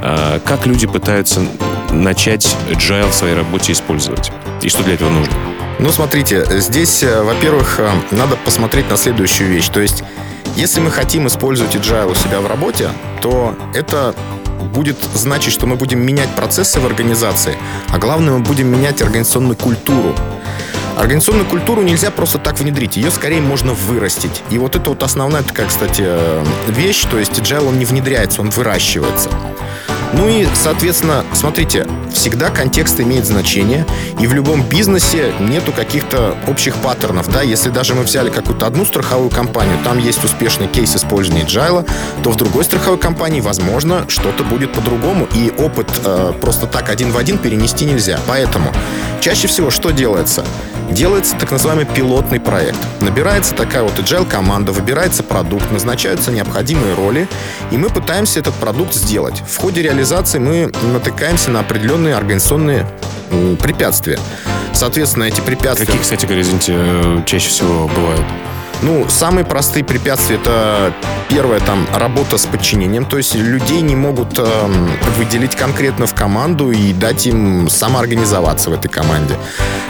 А 0.00 0.40
как 0.40 0.66
люди 0.66 0.86
пытаются 0.86 1.42
начать 1.90 2.56
Agile 2.70 3.10
в 3.10 3.14
своей 3.14 3.34
работе 3.34 3.72
использовать? 3.72 4.32
И 4.62 4.70
что 4.70 4.82
для 4.82 4.94
этого 4.94 5.10
нужно? 5.10 5.55
Ну, 5.78 5.90
смотрите, 5.90 6.46
здесь, 6.58 7.02
э, 7.02 7.22
во-первых, 7.22 7.78
э, 7.78 7.90
надо 8.10 8.36
посмотреть 8.36 8.88
на 8.88 8.96
следующую 8.96 9.50
вещь. 9.50 9.68
То 9.68 9.80
есть, 9.80 10.02
если 10.56 10.80
мы 10.80 10.90
хотим 10.90 11.26
использовать 11.26 11.74
agile 11.74 12.10
у 12.12 12.14
себя 12.14 12.40
в 12.40 12.46
работе, 12.46 12.88
то 13.20 13.54
это 13.74 14.14
будет 14.72 14.96
значить, 15.14 15.52
что 15.52 15.66
мы 15.66 15.76
будем 15.76 16.00
менять 16.00 16.30
процессы 16.30 16.80
в 16.80 16.86
организации, 16.86 17.56
а 17.90 17.98
главное, 17.98 18.34
мы 18.34 18.38
будем 18.40 18.68
менять 18.68 19.02
организационную 19.02 19.56
культуру. 19.56 20.14
Организационную 20.96 21.46
культуру 21.46 21.82
нельзя 21.82 22.10
просто 22.10 22.38
так 22.38 22.58
внедрить, 22.58 22.96
ее 22.96 23.10
скорее 23.10 23.42
можно 23.42 23.74
вырастить. 23.74 24.42
И 24.48 24.56
вот 24.56 24.76
это 24.76 24.88
вот 24.88 25.02
основная 25.02 25.42
такая, 25.42 25.66
кстати, 25.66 26.02
э, 26.06 26.44
вещь, 26.68 27.04
то 27.04 27.18
есть 27.18 27.32
agile, 27.32 27.68
он 27.68 27.78
не 27.78 27.84
внедряется, 27.84 28.40
он 28.40 28.48
выращивается. 28.48 29.28
Ну 30.12 30.28
и, 30.28 30.46
соответственно, 30.54 31.24
смотрите, 31.34 31.86
всегда 32.12 32.50
контекст 32.50 33.00
имеет 33.00 33.26
значение, 33.26 33.84
и 34.20 34.26
в 34.26 34.32
любом 34.32 34.62
бизнесе 34.62 35.32
нету 35.40 35.72
каких-то 35.72 36.36
общих 36.46 36.74
паттернов, 36.76 37.30
да, 37.30 37.42
если 37.42 37.70
даже 37.70 37.94
мы 37.94 38.02
взяли 38.02 38.30
какую-то 38.30 38.66
одну 38.66 38.84
страховую 38.84 39.30
компанию, 39.30 39.76
там 39.84 39.98
есть 39.98 40.24
успешный 40.24 40.68
кейс 40.68 40.94
использования 40.96 41.44
agile, 41.44 41.88
то 42.22 42.30
в 42.30 42.36
другой 42.36 42.64
страховой 42.64 42.98
компании, 42.98 43.40
возможно, 43.40 44.06
что-то 44.08 44.44
будет 44.44 44.72
по-другому, 44.72 45.26
и 45.34 45.52
опыт 45.58 45.88
э, 46.04 46.32
просто 46.40 46.66
так 46.66 46.88
один 46.88 47.10
в 47.10 47.18
один 47.18 47.38
перенести 47.38 47.84
нельзя. 47.84 48.18
Поэтому 48.26 48.72
чаще 49.20 49.48
всего 49.48 49.70
что 49.70 49.90
делается? 49.90 50.44
Делается 50.90 51.36
так 51.36 51.50
называемый 51.50 51.84
пилотный 51.84 52.40
проект. 52.40 52.78
Набирается 53.00 53.54
такая 53.54 53.82
вот 53.82 53.92
agile 53.98 54.26
команда, 54.28 54.72
выбирается 54.72 55.22
продукт, 55.22 55.70
назначаются 55.70 56.30
необходимые 56.30 56.94
роли, 56.94 57.28
и 57.70 57.76
мы 57.76 57.90
пытаемся 57.90 58.40
этот 58.40 58.54
продукт 58.54 58.94
сделать. 58.94 59.42
В 59.48 59.58
ходе 59.58 59.82
реализации 59.82 60.38
мы 60.38 60.72
натыкаемся 60.92 61.50
на 61.50 61.60
определенные 61.60 62.14
организационные 62.14 62.86
препятствия. 63.60 64.18
Соответственно, 64.72 65.24
эти 65.24 65.40
препятствия... 65.40 65.86
Какие, 65.86 66.00
кстати 66.00 66.26
говоря, 66.26 66.42
извините, 66.42 66.74
э, 66.76 67.22
чаще 67.26 67.48
всего 67.48 67.88
бывают? 67.88 68.24
Ну, 68.82 69.06
самые 69.08 69.44
простые 69.44 69.84
препятствия 69.84 70.36
это 70.36 70.92
первое 71.28 71.60
там 71.60 71.86
работа 71.94 72.38
с 72.38 72.46
подчинением, 72.46 73.04
то 73.04 73.16
есть 73.16 73.34
людей 73.34 73.80
не 73.80 73.96
могут 73.96 74.38
э, 74.38 74.44
выделить 75.16 75.56
конкретно 75.56 76.06
в 76.06 76.14
команду 76.14 76.70
и 76.70 76.92
дать 76.92 77.26
им 77.26 77.68
самоорганизоваться 77.68 78.70
в 78.70 78.74
этой 78.74 78.88
команде. 78.88 79.34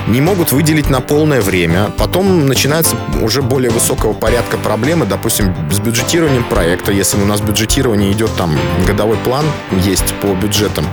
Не 0.06 0.20
могут 0.20 0.52
выделить 0.52 0.88
на 0.88 1.00
полное 1.00 1.40
время. 1.40 1.90
Потом 1.98 2.46
начинаются 2.46 2.96
уже 3.22 3.42
более 3.42 3.70
высокого 3.70 4.12
порядка 4.12 4.56
проблемы, 4.56 5.04
допустим, 5.04 5.54
с 5.70 5.80
бюджетированием 5.80 6.44
проекта. 6.44 6.92
Если 6.92 7.20
у 7.20 7.26
нас 7.26 7.40
бюджетирование 7.40 8.12
идет 8.12 8.30
там 8.36 8.56
годовой 8.86 9.16
план 9.18 9.44
есть 9.84 10.14
по 10.22 10.28
бюджетам, 10.28 10.86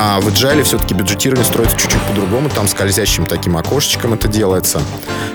а 0.00 0.20
в 0.20 0.28
Agile 0.28 0.62
все-таки 0.62 0.94
бюджетирование 0.94 1.44
строится 1.44 1.76
чуть-чуть 1.76 2.00
по-другому, 2.02 2.48
там 2.48 2.68
скользящим 2.68 3.26
таким 3.26 3.56
окошечком 3.56 4.14
это 4.14 4.28
делается. 4.28 4.80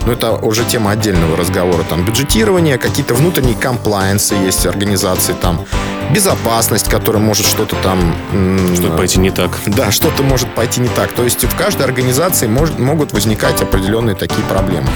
Но 0.05 0.13
это 0.13 0.32
уже 0.32 0.63
тема 0.63 0.91
отдельного 0.91 1.36
разговора 1.36 1.84
там 1.84 2.05
бюджетирование, 2.05 2.77
какие-то 2.77 3.13
внутренние 3.13 3.55
комплайенсы 3.55 4.36
есть 4.36 4.65
организации, 4.65 5.34
там 5.34 5.65
безопасность, 6.12 6.89
которая 6.89 7.22
может 7.22 7.46
что-то 7.46 7.75
там... 7.84 8.15
Что-то 8.75 8.96
пойти 8.96 9.20
не 9.20 9.32
так. 9.32 9.51
Да, 9.65 9.91
что-то 9.91 10.24
может 10.24 10.53
пойти 10.55 10.79
не 10.79 10.89
так. 10.89 11.12
То 11.12 11.24
есть 11.24 11.43
в 11.43 11.58
каждой 11.58 11.86
организации 11.86 12.48
может, 12.48 12.79
могут 12.79 13.12
возникать 13.12 13.62
определенные 13.62 14.15
такие 14.15 14.43
проблемы. 14.48 14.88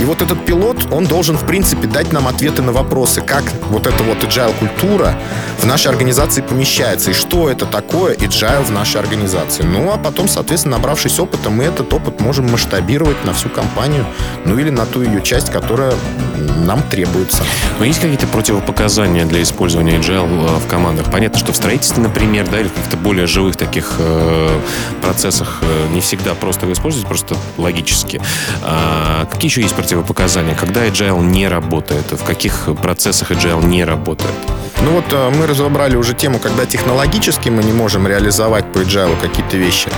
И 0.00 0.04
вот 0.04 0.22
этот 0.22 0.46
пилот, 0.46 0.90
он 0.90 1.04
должен, 1.04 1.36
в 1.36 1.46
принципе, 1.46 1.86
дать 1.86 2.10
нам 2.10 2.26
ответы 2.26 2.62
на 2.62 2.72
вопросы, 2.72 3.20
как 3.20 3.44
вот 3.68 3.86
эта 3.86 4.02
вот 4.02 4.18
agile 4.24 4.54
культура 4.58 5.14
в 5.58 5.66
нашей 5.66 5.88
организации 5.88 6.40
помещается, 6.40 7.10
и 7.10 7.14
что 7.14 7.50
это 7.50 7.66
такое 7.66 8.16
agile 8.16 8.64
в 8.64 8.70
нашей 8.70 8.98
организации. 8.98 9.62
Ну, 9.62 9.92
а 9.92 9.98
потом, 9.98 10.26
соответственно, 10.26 10.78
набравшись 10.78 11.18
опыта, 11.18 11.50
мы 11.50 11.64
этот 11.64 11.92
опыт 11.92 12.20
можем 12.20 12.50
масштабировать 12.50 13.22
на 13.26 13.34
всю 13.34 13.50
компанию, 13.50 14.06
ну 14.46 14.58
или 14.58 14.70
на 14.70 14.86
ту 14.86 15.02
ее 15.02 15.20
часть, 15.20 15.50
которая 15.50 15.92
нам 16.64 16.82
требуется. 16.82 17.42
Но 17.78 17.84
есть 17.84 18.00
какие-то 18.00 18.26
противопоказания 18.26 19.26
для 19.26 19.42
использования 19.42 19.98
agile 19.98 20.56
э, 20.56 20.58
в 20.60 20.66
командах? 20.66 21.10
Понятно, 21.10 21.38
что 21.38 21.52
в 21.52 21.56
строительстве, 21.56 22.02
например, 22.02 22.48
да, 22.48 22.60
или 22.60 22.68
в 22.68 22.72
каких-то 22.72 22.96
более 22.96 23.26
живых 23.26 23.56
таких 23.56 23.96
э, 23.98 24.60
процессах 25.02 25.58
э, 25.60 25.88
не 25.92 26.00
всегда 26.00 26.34
просто 26.34 26.64
его 26.64 26.72
использовать, 26.72 27.06
просто 27.06 27.36
логически. 27.58 28.20
А 28.62 29.26
какие 29.26 29.50
еще 29.50 29.60
есть 29.60 29.74
противопоказания? 29.74 29.89
Противопоказания, 29.90 30.54
когда 30.54 30.86
agile 30.86 31.20
не 31.20 31.48
работает, 31.48 32.12
в 32.12 32.24
каких 32.24 32.68
процессах 32.80 33.32
agile 33.32 33.64
не 33.66 33.84
работает? 33.84 34.30
Ну 34.82 34.92
вот 34.92 35.12
э, 35.12 35.30
мы 35.30 35.48
разобрали 35.48 35.96
уже 35.96 36.14
тему, 36.14 36.38
когда 36.38 36.64
технологически 36.64 37.48
мы 37.48 37.64
не 37.64 37.72
можем 37.72 38.06
реализовать 38.06 38.72
по 38.72 38.78
agile 38.78 39.20
какие-то 39.20 39.56
вещи. 39.56 39.88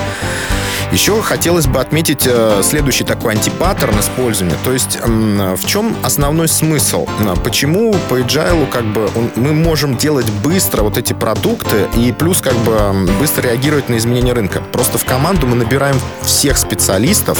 Еще 0.93 1.23
хотелось 1.23 1.67
бы 1.67 1.81
отметить 1.81 2.27
э, 2.27 2.61
следующий 2.63 3.05
такой 3.05 3.33
антипаттерн 3.33 3.99
использования. 3.99 4.57
То 4.63 4.73
есть 4.73 4.99
в 5.03 5.67
чем 5.67 5.97
основной 6.03 6.49
смысл? 6.49 7.07
Почему 7.43 7.95
по 8.11 8.21
agile 8.21 8.69
как 8.71 8.85
бы 8.85 9.09
мы 9.37 9.55
можем 9.55 9.97
делать 9.97 10.29
быстро 10.45 10.83
вот 10.83 10.99
эти 10.99 11.15
продукты 11.15 11.89
и 11.97 12.13
плюс 12.13 12.43
как 12.43 12.55
бы 12.57 13.09
быстро 13.19 13.43
реагировать 13.49 13.89
на 13.89 13.97
изменения 13.97 14.35
рынка? 14.35 14.63
Просто 14.73 14.99
в 14.99 15.05
команду 15.05 15.47
мы 15.47 15.57
набираем 15.57 15.97
всех 16.23 16.59
специалистов, 16.59 17.39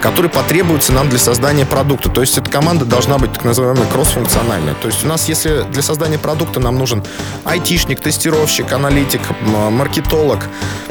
которые 0.00 0.30
потребуются 0.30 0.92
нам 0.92 1.10
для 1.10 1.18
создания 1.18 1.66
продукта. 1.66 2.08
То 2.08 2.22
есть 2.22 2.38
эта 2.38 2.50
команда 2.50 2.86
должна 2.86 3.18
быть 3.18 3.34
так 3.34 3.44
называемая 3.44 3.86
кроссфункциональная. 3.86 4.74
То 4.74 4.88
есть 4.88 5.04
у 5.04 5.08
нас, 5.08 5.28
если 5.28 5.62
для 5.70 5.82
создания 5.82 6.18
продукта 6.18 6.58
нам 6.58 6.78
нужен 6.78 7.04
айтишник, 7.44 8.00
тестировщик, 8.00 8.72
аналитик, 8.72 9.20
маркетолог, 9.42 10.46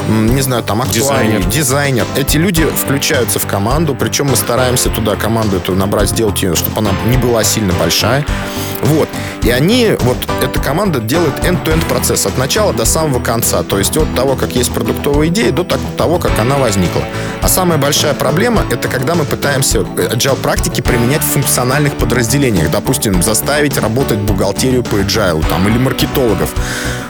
не 0.07 0.41
знаю, 0.41 0.63
там 0.63 0.81
актуарий, 0.81 0.99
дизайнер, 0.99 1.45
дизайнер 1.49 2.02
нет. 2.03 2.17
Эти 2.17 2.37
люди 2.37 2.63
включаются 2.65 3.39
в 3.39 3.47
команду, 3.47 3.95
причем 3.95 4.27
мы 4.27 4.35
стараемся 4.35 4.89
туда 4.89 5.15
команду 5.15 5.57
эту 5.57 5.73
набрать, 5.73 6.09
сделать 6.09 6.41
ее, 6.41 6.55
чтобы 6.55 6.79
она 6.79 6.91
не 7.07 7.17
была 7.17 7.43
сильно 7.43 7.73
большая. 7.73 8.25
Вот. 8.83 9.07
И 9.43 9.49
они, 9.49 9.95
вот 10.01 10.17
эта 10.41 10.59
команда 10.59 10.99
делает 10.99 11.33
end-to-end 11.39 11.85
процесс 11.87 12.25
от 12.25 12.37
начала 12.37 12.73
до 12.73 12.85
самого 12.85 13.21
конца. 13.21 13.63
То 13.63 13.77
есть 13.77 13.95
от 13.97 14.13
того, 14.15 14.35
как 14.35 14.55
есть 14.55 14.73
продуктовая 14.73 15.27
идея, 15.27 15.51
до 15.51 15.63
того, 15.63 16.19
как 16.19 16.37
она 16.39 16.57
возникла. 16.57 17.03
А 17.43 17.49
самая 17.49 17.77
большая 17.77 18.13
проблема, 18.13 18.63
это 18.71 18.87
когда 18.87 19.15
мы 19.15 19.25
пытаемся 19.25 19.79
agile 19.79 20.37
практики 20.37 20.79
применять 20.79 21.21
в 21.21 21.25
функциональных 21.25 21.93
подразделениях. 21.97 22.71
Допустим, 22.71 23.21
заставить 23.21 23.77
работать 23.77 24.19
бухгалтерию 24.19 24.81
по 24.81 24.95
agile 24.95 25.45
там, 25.49 25.67
или 25.67 25.77
маркетологов. 25.77 26.49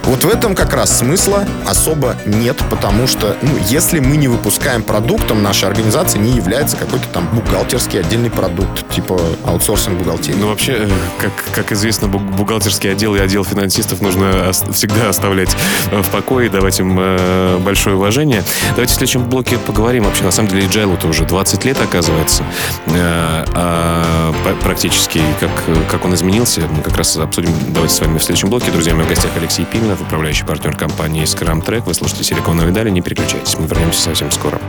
Вот 0.06 0.24
в 0.26 0.28
этом 0.28 0.54
как 0.54 0.74
раз 0.74 0.98
смысла 0.98 1.46
особо 1.66 2.18
нет, 2.26 2.58
потому 2.70 3.08
что, 3.08 3.38
ну, 3.42 3.52
если 3.70 4.00
мы 4.00 4.18
не 4.18 4.28
выпускаем 4.28 4.82
продуктом 4.82 5.42
нашей 5.42 5.70
организации, 5.70 6.18
не 6.18 6.32
является 6.32 6.76
какой-то 6.76 7.08
там 7.14 7.30
бухгалтерский 7.32 8.02
отдельный 8.02 8.30
продукт, 8.30 8.90
типа 8.90 9.18
аутсорсинг 9.46 10.00
бухгалтерии. 10.00 10.38
Ну, 10.38 10.50
вообще, 10.50 10.74
э, 10.80 10.90
как, 11.20 11.32
как 11.54 11.72
известно, 11.72 12.10
бухгалтерский 12.10 12.92
отдел 12.92 13.16
и 13.16 13.20
отдел 13.20 13.46
финансистов 13.46 14.02
нужно 14.02 14.52
всегда 14.52 15.10
оставлять 15.10 15.56
э, 15.92 16.02
в 16.02 16.10
покое 16.10 16.48
и 16.48 16.50
давать 16.50 16.80
им 16.80 16.98
э, 17.00 17.60
большое 17.60 17.96
уважение. 17.96 18.44
Давайте 18.72 18.94
в 18.94 18.98
следующем 18.98 19.30
блоке 19.30 19.58
поговорим 19.58 20.04
вообще. 20.04 20.23
На 20.24 20.32
самом 20.32 20.50
деле, 20.50 20.66
agile 20.68 20.94
это 20.94 21.08
уже 21.08 21.26
20 21.26 21.66
лет, 21.66 21.82
оказывается. 21.82 22.44
А 22.88 24.34
практически, 24.64 25.22
как, 25.40 25.52
как 25.92 26.06
он 26.06 26.14
изменился, 26.16 26.62
мы 26.62 26.82
как 26.82 26.98
раз 26.98 27.18
обсудим. 27.18 27.52
Давайте 27.70 27.94
с 27.94 28.00
вами 28.00 28.18
в 28.18 28.24
следующем 28.24 28.50
блоке. 28.50 28.72
Друзья, 28.72 28.96
мои 28.96 29.06
в 29.06 29.10
гостях 29.10 29.32
Алексей 29.36 29.66
Пименов, 29.66 30.02
управляющий 30.02 30.46
партнер 30.46 30.76
компании 30.76 31.24
Scrum 31.24 31.64
Track. 31.64 31.84
Вы 31.86 31.94
слушаете 31.94 32.24
«Силиконовые 32.24 32.74
дали». 32.74 32.90
Не 32.90 33.02
переключайтесь. 33.02 33.58
Мы 33.60 33.68
вернемся 33.68 34.02
совсем 34.02 34.32
скоро. 34.32 34.60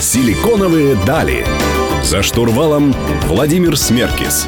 «Силиконовые 0.00 0.96
дали». 1.06 1.46
За 2.02 2.22
штурвалом 2.22 2.94
Владимир 3.26 3.78
Смеркис. 3.78 4.46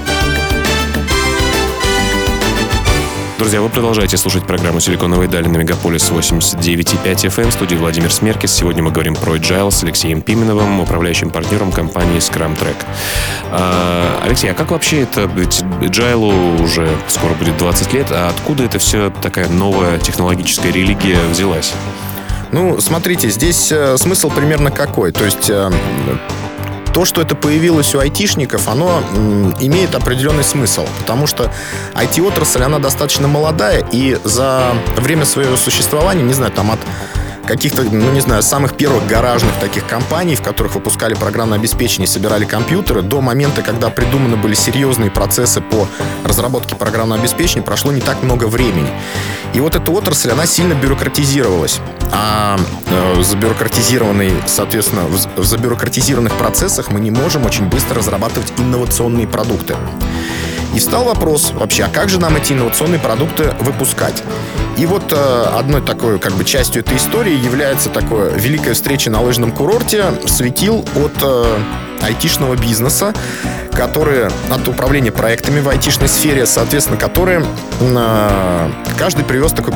Друзья, 3.39 3.61
вы 3.61 3.69
продолжаете 3.69 4.17
слушать 4.17 4.47
программу 4.47 4.81
«Силиконовые 4.81 5.29
дали» 5.29 5.47
на 5.47 5.59
Мегаполис 5.59 6.11
89.5 6.11 7.05
FM. 7.05 7.51
В 7.51 7.53
студии 7.53 7.77
Владимир 7.77 8.11
Смеркис. 8.11 8.51
Сегодня 8.51 8.83
мы 8.83 8.91
говорим 8.91 9.15
про 9.15 9.37
Agile 9.37 9.71
с 9.71 9.83
Алексеем 9.83 10.23
Пименовым, 10.23 10.81
управляющим 10.81 11.29
партнером 11.29 11.71
компании 11.71 12.17
Scrum 12.17 12.59
Track. 12.59 12.77
А, 13.51 14.23
Алексей, 14.25 14.51
а 14.51 14.55
как 14.55 14.71
вообще 14.71 15.03
это? 15.03 15.31
Ведь 15.35 15.63
Agile 15.83 16.63
уже 16.63 16.89
скоро 17.09 17.35
будет 17.35 17.59
20 17.59 17.93
лет. 17.93 18.07
А 18.11 18.31
откуда 18.31 18.65
это 18.65 18.79
все 18.79 19.13
такая 19.21 19.49
новая 19.49 19.99
технологическая 19.99 20.73
религия 20.73 21.19
взялась? 21.31 21.75
Ну, 22.53 22.81
смотрите, 22.81 23.29
здесь 23.29 23.71
э, 23.71 23.99
смысл 23.99 24.31
примерно 24.31 24.71
какой. 24.71 25.13
То 25.13 25.25
есть 25.25 25.51
э, 25.51 25.71
то, 26.97 27.05
что 27.05 27.21
это 27.21 27.35
появилось 27.35 27.95
у 27.95 27.99
айтишников, 27.99 28.69
оно 28.69 29.03
имеет 29.61 29.95
определенный 29.95 30.45
смысл, 30.45 30.87
потому 30.99 31.27
что 31.27 31.53
IT-отрасль, 31.93 32.63
она 32.63 32.79
достаточно 32.79 33.29
молодая, 33.29 33.87
и 33.93 34.19
за 34.25 34.73
время 34.97 35.27
своего 35.27 35.59
существования, 35.59 36.23
не 36.23 36.33
знаю, 36.33 36.53
там 36.53 36.71
от 36.71 36.79
каких-то, 37.47 37.83
ну 37.83 38.13
не 38.13 38.21
знаю, 38.21 38.43
самых 38.43 38.77
первых 38.77 39.07
гаражных 39.07 39.53
таких 39.61 39.87
компаний, 39.87 40.35
в 40.35 40.43
которых 40.43 40.75
выпускали 40.75 41.15
программное 41.15 41.59
обеспечение, 41.59 42.07
собирали 42.07 42.45
компьютеры, 42.45 43.03
до 43.03 43.21
момента, 43.21 43.63
когда 43.63 43.89
придуманы 43.91 44.37
были 44.37 44.55
серьезные 44.55 45.11
процессы 45.11 45.61
по 45.61 45.89
разработке 46.25 46.77
программного 46.77 47.21
обеспечения, 47.21 47.63
прошло 47.65 47.93
не 47.93 48.01
так 48.01 48.23
много 48.23 48.47
времени. 48.47 48.91
И 49.55 49.61
вот 49.61 49.75
эта 49.75 49.91
отрасль, 49.91 50.31
она 50.31 50.47
сильно 50.47 50.75
бюрократизировалась. 50.75 51.81
А 52.13 52.59
э, 52.87 53.23
забюрократизированный, 53.23 54.33
соответственно, 54.47 55.03
в, 55.03 55.41
в 55.41 55.45
забюрократизированных 55.45 56.35
процессах 56.35 56.91
мы 56.91 57.01
не 57.01 57.11
можем 57.11 57.47
очень 57.47 57.67
быстро 57.67 57.97
разрабатывать 57.97 58.53
инновационные 58.59 59.27
продукты. 59.27 59.77
И 60.75 60.79
встал 60.79 61.05
вопрос 61.05 61.53
вообще, 61.53 61.85
а 61.85 61.89
как 61.89 62.09
же 62.09 62.21
нам 62.21 62.37
эти 62.37 62.53
инновационные 62.53 62.99
продукты 62.99 63.55
выпускать? 63.61 64.23
И 64.77 64.85
вот 64.85 65.11
э, 65.11 65.45
одной 65.55 65.81
такой 65.81 66.19
как 66.19 66.33
бы 66.35 66.45
частью 66.45 66.83
этой 66.83 66.99
истории 66.99 67.35
является 67.35 67.89
такое 67.89 68.31
великая 68.33 68.75
встреча 68.75 69.11
на 69.11 69.23
лыжном 69.23 69.53
курорте 69.53 70.05
светил 70.27 70.85
от 70.97 71.15
э, 71.23 71.59
айтишного 72.03 72.57
бизнеса, 72.57 73.15
которые 73.73 74.31
от 74.51 74.69
управления 74.69 75.13
проектами 75.13 75.61
в 75.61 75.69
айтишной 75.69 76.09
сфере, 76.09 76.45
соответственно, 76.45 76.99
которые 76.99 77.45
э, 77.81 78.71
каждый 78.99 79.25
привез 79.25 79.53
такой 79.53 79.73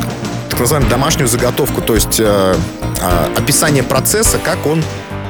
так 0.50 0.60
называемую 0.60 0.90
домашнюю 0.90 1.28
заготовку, 1.28 1.80
то 1.80 1.94
есть 1.94 2.20
э, 2.20 2.54
э, 3.00 3.34
описание 3.38 3.82
процесса, 3.82 4.38
как 4.38 4.66
он 4.66 4.84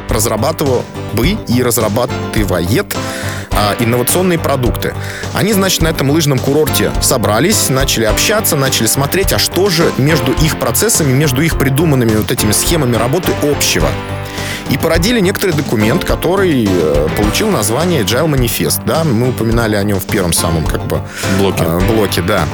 разрабатывал 0.08 0.84
бы 1.12 1.28
и 1.28 1.62
разрабатывает 1.62 2.32
а, 3.60 3.76
инновационные 3.78 4.38
продукты. 4.38 4.94
Они, 5.34 5.52
значит, 5.52 5.82
на 5.82 5.88
этом 5.88 6.10
лыжном 6.10 6.38
курорте 6.38 6.92
собрались, 7.02 7.68
начали 7.68 8.04
общаться, 8.04 8.56
начали 8.56 8.86
смотреть, 8.86 9.34
а 9.34 9.38
что 9.38 9.68
же 9.68 9.92
между 9.98 10.32
их 10.32 10.58
процессами, 10.58 11.12
между 11.12 11.42
их 11.42 11.58
придуманными 11.58 12.16
вот 12.16 12.30
этими 12.30 12.52
схемами 12.52 12.96
работы 12.96 13.32
общего. 13.42 13.88
И 14.70 14.78
породили 14.78 15.20
некоторый 15.20 15.52
документ, 15.52 16.04
который 16.04 16.66
э, 16.70 17.08
получил 17.16 17.50
название 17.50 18.02
Agile 18.02 18.32
Manifest. 18.32 18.82
Да, 18.86 19.04
мы 19.04 19.30
упоминали 19.30 19.74
о 19.74 19.82
нем 19.82 19.98
в 19.98 20.06
первом 20.06 20.32
самом 20.32 20.64
как 20.64 20.86
бы 20.86 21.02
блоке. 21.38 21.64
Э, 21.66 21.80
блоке, 21.92 22.22
да. 22.22 22.46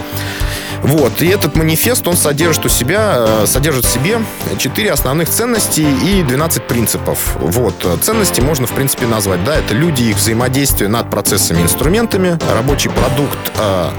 Вот. 0.86 1.20
И 1.20 1.26
этот 1.26 1.56
манифест, 1.56 2.06
он 2.06 2.16
содержит 2.16 2.64
у 2.64 2.68
себя, 2.68 3.26
э, 3.42 3.46
содержит 3.46 3.84
в 3.84 3.92
себе 3.92 4.20
4 4.56 4.92
основных 4.92 5.28
ценности 5.28 5.80
и 5.80 6.22
12 6.22 6.62
принципов. 6.62 7.36
Вот. 7.40 7.74
Ценности 8.02 8.40
можно, 8.40 8.66
в 8.66 8.72
принципе, 8.72 9.06
назвать. 9.06 9.44
Да, 9.44 9.56
это 9.56 9.74
люди, 9.74 10.04
их 10.04 10.16
взаимодействие 10.16 10.88
над 10.88 11.10
процессами 11.10 11.60
и 11.60 11.62
инструментами, 11.62 12.38
рабочий 12.54 12.90
продукт 12.90 13.38
э, 13.58 13.90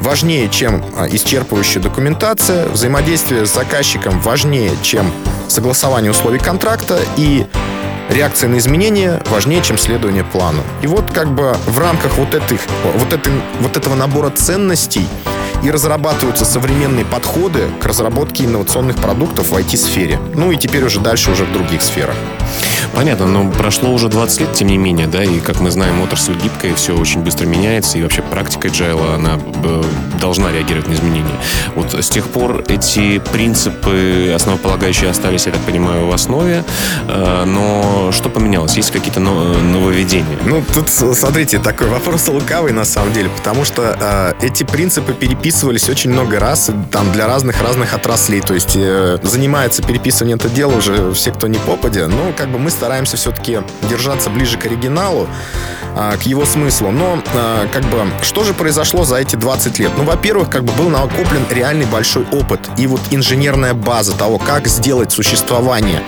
важнее, 0.00 0.48
чем 0.50 0.84
э, 0.96 1.08
исчерпывающая 1.08 1.80
документация, 1.80 2.68
взаимодействие 2.68 3.46
с 3.46 3.54
заказчиком 3.54 4.20
важнее, 4.20 4.72
чем 4.82 5.10
согласование 5.48 6.10
условий 6.10 6.38
контракта 6.38 7.00
и 7.16 7.46
реакция 8.10 8.48
на 8.48 8.58
изменения 8.58 9.22
важнее, 9.30 9.62
чем 9.62 9.78
следование 9.78 10.24
плану. 10.24 10.62
И 10.82 10.86
вот 10.86 11.10
как 11.10 11.28
бы 11.30 11.56
в 11.66 11.78
рамках 11.78 12.16
вот, 12.18 12.34
этих, 12.34 12.60
вот, 12.94 13.12
этой, 13.12 13.32
вот 13.60 13.76
этого 13.76 13.94
набора 13.94 14.30
ценностей 14.30 15.06
и 15.62 15.70
разрабатываются 15.70 16.44
современные 16.44 17.04
подходы 17.04 17.68
к 17.80 17.86
разработке 17.86 18.44
инновационных 18.44 18.96
продуктов 18.96 19.50
в 19.50 19.54
IT-сфере. 19.54 20.18
Ну 20.34 20.52
и 20.52 20.56
теперь 20.56 20.84
уже 20.84 21.00
дальше 21.00 21.30
уже 21.30 21.44
в 21.44 21.52
других 21.52 21.82
сферах. 21.82 22.16
Понятно, 22.94 23.26
но 23.26 23.50
прошло 23.50 23.90
уже 23.90 24.08
20 24.08 24.40
лет, 24.40 24.52
тем 24.54 24.68
не 24.68 24.78
менее, 24.78 25.06
да, 25.06 25.22
и, 25.22 25.40
как 25.40 25.60
мы 25.60 25.70
знаем, 25.70 26.00
отрасль 26.00 26.34
гибкая, 26.34 26.74
все 26.74 26.96
очень 26.96 27.20
быстро 27.20 27.46
меняется, 27.46 27.98
и 27.98 28.02
вообще 28.02 28.22
практика 28.22 28.68
Agile, 28.68 29.14
она 29.14 29.38
э, 29.62 29.82
должна 30.20 30.50
реагировать 30.50 30.88
на 30.88 30.94
изменения. 30.94 31.34
Вот 31.74 31.94
с 31.94 32.08
тех 32.08 32.26
пор 32.26 32.64
эти 32.68 33.18
принципы 33.18 34.32
основополагающие 34.34 35.10
остались, 35.10 35.46
я 35.46 35.52
так 35.52 35.60
понимаю, 35.62 36.06
в 36.06 36.12
основе, 36.12 36.64
э, 37.06 37.44
но 37.46 38.10
что 38.12 38.30
поменялось? 38.30 38.76
Есть 38.76 38.90
какие-то 38.90 39.20
нововведения? 39.20 40.38
Ну, 40.44 40.64
тут, 40.74 40.88
смотрите, 40.88 41.58
такой 41.58 41.88
вопрос 41.88 42.26
лукавый, 42.28 42.72
на 42.72 42.84
самом 42.84 43.12
деле, 43.12 43.28
потому 43.28 43.64
что 43.64 43.96
э, 44.00 44.46
эти 44.46 44.64
принципы 44.64 45.12
переписывались 45.48 45.88
очень 45.88 46.10
много 46.10 46.38
раз, 46.38 46.70
там, 46.92 47.10
для 47.10 47.26
разных-разных 47.26 47.94
отраслей, 47.94 48.42
то 48.42 48.52
есть 48.52 48.72
э, 48.74 49.16
занимается 49.22 49.82
переписыванием 49.82 50.36
это 50.36 50.50
дело 50.50 50.76
уже 50.76 51.10
все, 51.14 51.32
кто 51.32 51.46
не 51.46 51.58
попадя, 51.58 52.06
ну, 52.06 52.34
как 52.36 52.50
бы 52.50 52.58
мы 52.58 52.70
стараемся 52.70 53.16
все-таки 53.16 53.60
держаться 53.88 54.28
ближе 54.28 54.58
к 54.58 54.66
оригиналу, 54.66 55.26
а, 55.96 56.18
к 56.18 56.24
его 56.24 56.44
смыслу. 56.44 56.90
Но 56.90 57.22
а, 57.34 57.66
как 57.72 57.82
бы 57.84 58.04
что 58.20 58.44
же 58.44 58.52
произошло 58.52 59.04
за 59.04 59.16
эти 59.16 59.36
20 59.36 59.78
лет? 59.78 59.90
Ну, 59.96 60.04
во-первых, 60.04 60.50
как 60.50 60.64
бы 60.64 60.72
был 60.74 60.90
накоплен 60.90 61.46
реальный 61.50 61.86
большой 61.86 62.26
опыт 62.30 62.60
и 62.76 62.86
вот 62.86 63.00
инженерная 63.10 63.72
база 63.72 64.12
того, 64.12 64.38
как 64.38 64.66
сделать 64.66 65.12
существование 65.12 66.02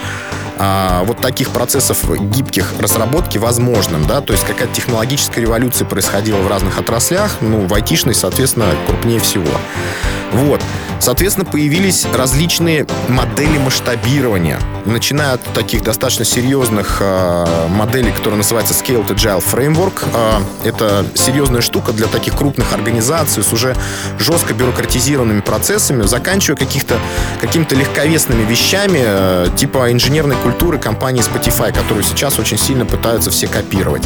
а, 0.62 1.04
вот 1.04 1.22
таких 1.22 1.50
процессов 1.52 2.04
гибких 2.30 2.74
разработки 2.78 3.38
возможным, 3.38 4.06
да, 4.06 4.20
то 4.20 4.34
есть 4.34 4.44
какая-то 4.44 4.74
технологическая 4.74 5.40
революция 5.40 5.86
происходила 5.86 6.36
в 6.36 6.48
разных 6.48 6.78
отраслях, 6.78 7.38
ну, 7.40 7.66
в 7.66 7.72
айтишной, 7.72 8.14
соответственно, 8.14 8.66
крупнее 8.86 9.20
всего. 9.20 9.48
Вот. 10.32 10.62
Соответственно, 11.00 11.46
появились 11.46 12.06
различные 12.14 12.86
модели 13.08 13.58
масштабирования, 13.58 14.60
начиная 14.84 15.34
от 15.34 15.42
таких 15.54 15.82
достаточно 15.82 16.24
серьезных 16.24 16.98
э, 17.00 17.68
моделей, 17.68 18.12
которые 18.12 18.36
называются 18.38 18.74
Scaled 18.74 19.08
Agile 19.08 19.42
Framework. 19.42 20.04
Э, 20.14 20.68
это 20.68 21.06
серьезная 21.14 21.62
штука 21.62 21.92
для 21.92 22.06
таких 22.06 22.36
крупных 22.36 22.72
организаций 22.74 23.42
с 23.42 23.52
уже 23.52 23.74
жестко 24.18 24.52
бюрократизированными 24.52 25.40
процессами, 25.40 26.02
заканчивая 26.02 26.56
каких-то, 26.58 26.98
какими-то 27.40 27.74
легковесными 27.74 28.44
вещами, 28.44 29.00
э, 29.02 29.48
типа 29.56 29.90
инженерной 29.92 30.36
культуры 30.36 30.78
компании 30.78 31.22
Spotify, 31.22 31.72
которую 31.72 32.04
сейчас 32.04 32.38
очень 32.38 32.58
сильно 32.58 32.84
пытаются 32.84 33.30
все 33.30 33.48
копировать. 33.48 34.02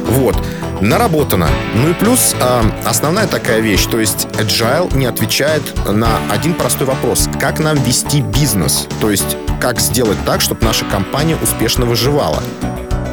Вот 0.00 0.36
наработано. 0.80 1.48
Ну 1.74 1.90
и 1.90 1.94
плюс 1.94 2.34
э, 2.40 2.62
основная 2.84 3.26
такая 3.26 3.60
вещь, 3.60 3.86
то 3.86 3.98
есть 3.98 4.26
Agile 4.34 4.96
не 4.96 5.06
отвечает 5.06 5.62
на 5.86 6.08
один 6.30 6.54
простой 6.54 6.86
вопрос. 6.86 7.28
Как 7.40 7.58
нам 7.60 7.76
вести 7.82 8.20
бизнес? 8.20 8.86
То 9.00 9.10
есть 9.10 9.36
как 9.60 9.80
сделать 9.80 10.18
так, 10.26 10.40
чтобы 10.40 10.64
наша 10.64 10.84
компания 10.84 11.36
успешно 11.42 11.86
выживала? 11.86 12.42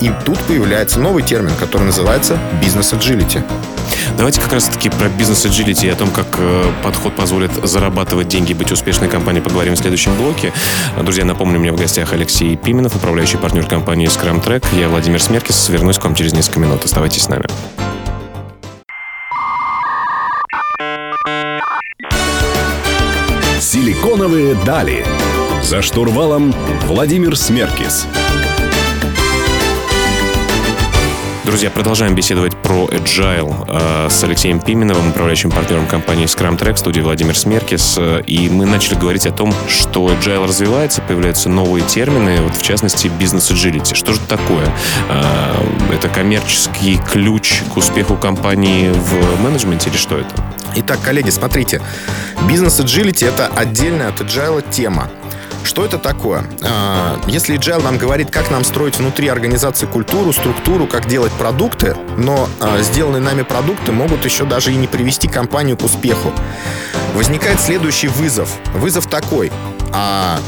И 0.03 0.11
тут 0.25 0.37
появляется 0.39 0.99
новый 0.99 1.23
термин, 1.23 1.53
который 1.57 1.83
называется 1.83 2.37
бизнес-аджилити. 2.61 3.41
Давайте 4.17 4.41
как 4.41 4.51
раз-таки 4.51 4.89
про 4.89 5.07
бизнес-аджилити 5.07 5.87
и 5.87 5.89
о 5.89 5.95
том, 5.95 6.11
как 6.11 6.27
э, 6.39 6.71
подход 6.83 7.15
позволит 7.15 7.51
зарабатывать 7.63 8.27
деньги, 8.27 8.51
быть 8.51 8.69
успешной 8.73 9.07
компанией, 9.07 9.41
поговорим 9.41 9.75
в 9.75 9.77
следующем 9.77 10.13
блоке. 10.17 10.51
Друзья, 11.01 11.23
напомню, 11.23 11.57
у 11.57 11.61
меня 11.61 11.71
в 11.71 11.77
гостях 11.77 12.11
Алексей 12.11 12.57
Пименов, 12.57 12.97
управляющий 12.97 13.37
партнер 13.37 13.65
компании 13.65 14.09
Scrum 14.09 14.43
Track. 14.43 14.65
Я 14.77 14.89
Владимир 14.89 15.21
Смеркис. 15.21 15.69
Вернусь 15.69 15.97
к 15.97 16.03
вам 16.03 16.15
через 16.15 16.33
несколько 16.33 16.59
минут. 16.59 16.83
Оставайтесь 16.83 17.23
с 17.23 17.29
нами. 17.29 17.45
Силиконовые 23.61 24.55
дали. 24.65 25.05
За 25.63 25.81
штурвалом 25.81 26.53
Владимир 26.87 27.37
Смеркис. 27.37 28.05
Друзья, 31.53 31.69
продолжаем 31.69 32.15
беседовать 32.15 32.57
про 32.57 32.87
Agile 32.87 33.65
э, 33.67 34.09
с 34.09 34.23
Алексеем 34.23 34.59
Пименовым, 34.59 35.09
управляющим 35.11 35.51
партнером 35.51 35.85
компании 35.85 36.25
Scrum 36.25 36.57
Track, 36.57 36.77
студии 36.77 36.99
Владимир 36.99 37.37
Смеркис. 37.37 37.99
И 38.25 38.49
мы 38.49 38.65
начали 38.65 38.95
говорить 38.95 39.27
о 39.27 39.31
том, 39.31 39.53
что 39.69 40.11
Agile 40.11 40.47
развивается, 40.47 41.03
появляются 41.03 41.49
новые 41.49 41.85
термины, 41.85 42.41
вот 42.41 42.55
в 42.55 42.63
частности 42.63 43.07
бизнес 43.07 43.51
agility. 43.51 43.93
Что 43.93 44.13
же 44.13 44.19
это 44.21 44.35
такое? 44.35 44.65
Э, 45.09 45.93
это 45.93 46.09
коммерческий 46.09 46.97
ключ 46.97 47.61
к 47.71 47.77
успеху 47.77 48.15
компании 48.15 48.89
в 48.89 49.43
менеджменте 49.43 49.91
или 49.91 49.97
что 49.97 50.17
это? 50.17 50.33
Итак, 50.75 51.01
коллеги, 51.03 51.29
смотрите. 51.29 51.83
Бизнес 52.49 52.79
agility 52.79 53.27
это 53.27 53.45
отдельная 53.45 54.09
от 54.09 54.21
Agile 54.21 54.65
тема. 54.71 55.07
Что 55.63 55.85
это 55.85 55.97
такое? 55.97 56.43
А, 56.61 57.19
если 57.27 57.57
Agile 57.57 57.83
нам 57.83 57.97
говорит, 57.97 58.29
как 58.29 58.51
нам 58.51 58.63
строить 58.63 58.97
внутри 58.97 59.27
организации 59.27 59.85
культуру, 59.85 60.33
структуру, 60.33 60.87
как 60.87 61.07
делать 61.07 61.31
продукты, 61.33 61.95
но 62.17 62.47
а, 62.59 62.81
сделанные 62.81 63.21
нами 63.21 63.43
продукты 63.43 63.91
могут 63.91 64.25
еще 64.25 64.45
даже 64.45 64.71
и 64.71 64.75
не 64.75 64.87
привести 64.87 65.27
компанию 65.27 65.77
к 65.77 65.83
успеху. 65.83 66.31
Возникает 67.13 67.59
следующий 67.59 68.07
вызов. 68.07 68.49
Вызов 68.73 69.07
такой. 69.07 69.51
А 69.93 70.39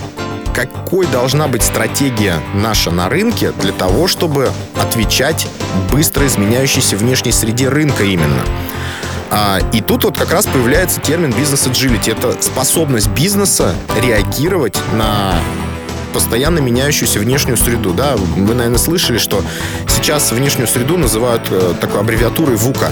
какой 0.54 1.06
должна 1.08 1.48
быть 1.48 1.64
стратегия 1.64 2.40
наша 2.54 2.90
на 2.90 3.10
рынке 3.10 3.52
для 3.60 3.74
того, 3.74 4.08
чтобы 4.08 4.52
отвечать 4.82 5.48
быстро 5.92 6.26
изменяющейся 6.28 6.96
внешней 6.96 7.32
среде 7.32 7.70
рынка 7.70 8.04
именно? 8.04 8.42
А, 9.32 9.60
и 9.74 9.82
тут 9.82 10.04
вот 10.04 10.18
как 10.18 10.32
раз 10.32 10.46
появляется 10.46 11.02
термин 11.02 11.32
бизнес-аджилити. 11.32 12.12
Это 12.12 12.42
способность 12.42 13.10
бизнеса 13.10 13.76
реагировать 14.02 14.78
на 14.94 15.36
постоянно 16.14 16.60
меняющуюся 16.60 17.20
внешнюю 17.20 17.58
среду. 17.58 17.94
Да, 17.94 18.16
вы, 18.16 18.54
наверное, 18.54 18.78
слышали, 18.78 19.18
что 19.18 19.44
сейчас 19.88 20.32
внешнюю 20.32 20.68
среду 20.68 20.98
называют 20.98 21.42
э, 21.50 21.74
такой 21.82 22.00
аббревиатурой 22.00 22.56
ВУКа. 22.56 22.92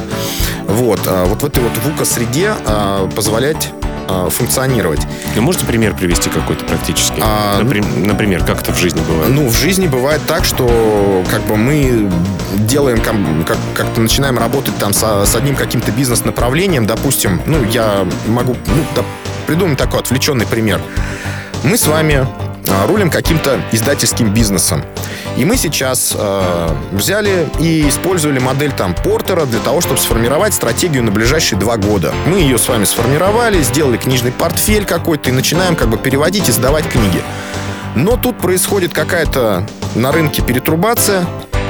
Вот, 0.67 1.00
а 1.06 1.26
вот 1.26 1.41
в 1.41 1.46
этой 1.46 1.63
вот 1.63 1.72
ВУКа-среде 1.86 2.54
а, 2.65 3.08
позволять 3.15 3.72
э, 4.08 4.30
функционировать. 4.30 5.02
Вы 5.36 5.42
можете 5.42 5.66
пример 5.66 5.94
привести 5.96 6.30
какой-то 6.30 6.66
практически? 6.66 7.20
А, 7.22 7.60
Наприм- 7.62 8.06
например, 8.06 8.44
как 8.44 8.62
это 8.62 8.72
в 8.74 8.78
жизни 8.78 9.02
бывает? 9.08 9.30
Ну, 9.34 9.48
в 9.48 9.56
жизни 9.56 9.88
бывает 9.88 10.22
так, 10.28 10.46
что 10.46 11.24
как 11.30 11.42
бы 11.44 11.56
мы 11.58 12.10
делаем, 12.56 13.00
как, 13.02 13.58
как-то 13.74 14.02
начинаем 14.02 14.38
работать 14.38 14.78
там 14.78 14.94
со, 14.94 15.26
с 15.26 15.36
одним 15.36 15.56
каким-то 15.56 15.92
бизнес-направлением, 15.92 16.86
допустим, 16.86 17.42
ну, 17.46 17.63
я 17.63 18.06
могу, 18.28 18.56
ну, 18.68 18.84
да, 18.96 19.04
придумать 19.48 19.78
такой 19.78 20.00
отвлеченный 20.00 20.46
пример. 20.46 20.82
Мы 21.63 21.78
с 21.78 21.88
вами 21.88 22.16
а, 22.16 22.43
рулим 22.88 23.10
каким-то 23.10 23.60
издательским 23.71 24.34
бизнесом. 24.34 24.84
И 25.38 25.45
мы 25.45 25.58
сейчас 25.58 26.13
э, 26.15 26.69
взяли 26.91 27.47
и 27.60 27.88
использовали 27.88 28.39
модель 28.39 28.71
там 28.71 28.93
Портера 28.93 29.45
для 29.45 29.60
того, 29.60 29.82
чтобы 29.82 29.99
сформировать 29.99 30.54
стратегию 30.54 31.04
на 31.04 31.12
ближайшие 31.12 31.60
два 31.60 31.78
года. 31.78 32.13
Мы 32.28 32.39
ее 32.39 32.58
с 32.58 32.67
вами 32.67 32.86
сформировали, 32.86 33.62
сделали 33.63 33.97
книжный 33.97 34.32
портфель 34.32 34.86
какой-то 34.86 35.30
и 35.30 35.34
начинаем 35.34 35.76
как 35.76 35.89
бы 35.89 35.97
переводить 35.97 36.49
и 36.49 36.52
сдавать 36.52 36.88
книги. 36.88 37.21
Но 37.95 38.17
тут 38.17 38.38
происходит 38.39 38.93
какая-то 38.93 39.67
на 39.95 40.12
рынке 40.12 40.41
перетрубация, 40.41 41.26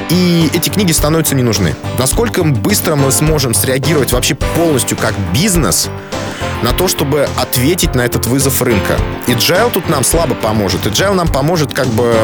и 0.09 0.49
эти 0.53 0.69
книги 0.69 0.91
становятся 0.91 1.35
не 1.35 1.43
нужны. 1.43 1.75
Насколько 1.97 2.43
быстро 2.43 2.95
мы 2.95 3.11
сможем 3.11 3.53
среагировать 3.53 4.11
вообще 4.11 4.35
полностью 4.35 4.97
как 4.97 5.13
бизнес 5.33 5.89
на 6.63 6.71
то, 6.71 6.87
чтобы 6.87 7.27
ответить 7.37 7.93
на 7.93 8.01
этот 8.01 8.25
вызов 8.25 8.61
рынка. 8.61 8.97
Agile 9.27 9.71
тут 9.71 9.89
нам 9.89 10.03
слабо 10.03 10.33
поможет. 10.33 10.85
Agile 10.85 11.13
нам 11.13 11.27
поможет 11.27 11.73
как 11.73 11.87
бы 11.87 12.15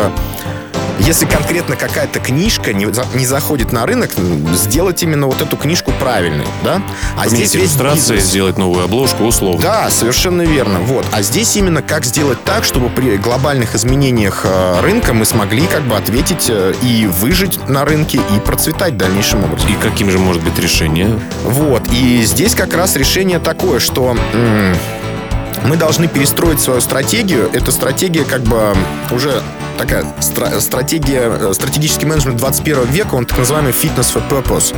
если 1.00 1.26
конкретно 1.26 1.76
какая-то 1.76 2.20
книжка 2.20 2.74
не, 2.74 2.86
не 3.18 3.26
заходит 3.26 3.72
на 3.72 3.86
рынок, 3.86 4.12
сделать 4.54 5.02
именно 5.02 5.28
вот 5.28 5.42
эту 5.42 5.56
книжку 5.56 5.89
правильной, 6.00 6.48
да? 6.64 6.82
А 7.18 7.26
Поменять 7.26 7.48
здесь 7.50 7.56
иллюстрации, 7.62 8.16
бизнес. 8.16 8.30
сделать 8.30 8.58
новую 8.58 8.86
обложку, 8.86 9.24
условно. 9.26 9.62
Да, 9.62 9.90
совершенно 9.90 10.42
верно. 10.44 10.80
Вот. 10.80 11.06
А 11.12 11.22
здесь 11.22 11.56
именно 11.56 11.82
как 11.82 12.06
сделать 12.06 12.44
так, 12.44 12.64
чтобы 12.64 12.90
при 12.90 13.18
глобальных 13.18 13.76
изменениях 13.76 14.42
э, 14.46 14.82
рынка 14.82 15.14
мы 15.14 15.26
смогли 15.26 15.66
как 15.68 15.84
бы 15.84 15.96
ответить 15.96 16.48
э, 16.50 16.74
и 16.82 17.08
выжить 17.08 17.68
на 17.68 17.86
рынке 17.86 18.20
и 18.36 18.40
процветать 18.40 18.98
дальнейшим 18.98 19.44
образом. 19.44 19.70
И 19.70 19.74
каким 19.76 20.10
же 20.10 20.18
может 20.18 20.44
быть 20.44 20.58
решение? 20.60 21.20
Вот. 21.44 21.88
И 21.92 22.22
здесь 22.24 22.56
как 22.56 22.74
раз 22.74 22.96
решение 22.96 23.40
такое, 23.40 23.80
что 23.80 24.16
мы 25.66 25.76
должны 25.76 26.08
перестроить 26.08 26.60
свою 26.60 26.82
стратегию. 26.82 27.50
Эта 27.52 27.72
стратегия 27.72 28.24
как 28.24 28.42
бы 28.44 28.74
уже 29.12 29.42
такая 29.80 30.04
стра- 30.20 30.60
стратегия, 30.60 31.32
э, 31.32 31.54
стратегический 31.54 32.06
менеджмент 32.06 32.38
21 32.38 32.86
века, 32.86 33.16
он 33.16 33.26
так 33.26 33.40
называемый 33.40 33.72
fitness 33.72 34.14
for 34.14 34.22
purpose. 34.30 34.76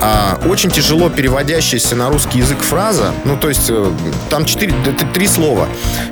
А, 0.00 0.40
очень 0.46 0.70
тяжело 0.70 1.10
переводящаяся 1.10 1.94
на 1.94 2.08
русский 2.08 2.38
язык 2.38 2.58
фраза, 2.60 3.12
ну, 3.24 3.36
то 3.36 3.48
есть 3.48 3.68
э, 3.68 3.92
там 4.30 4.46
четыре, 4.46 4.74
три 5.14 5.28
слова. 5.28 5.68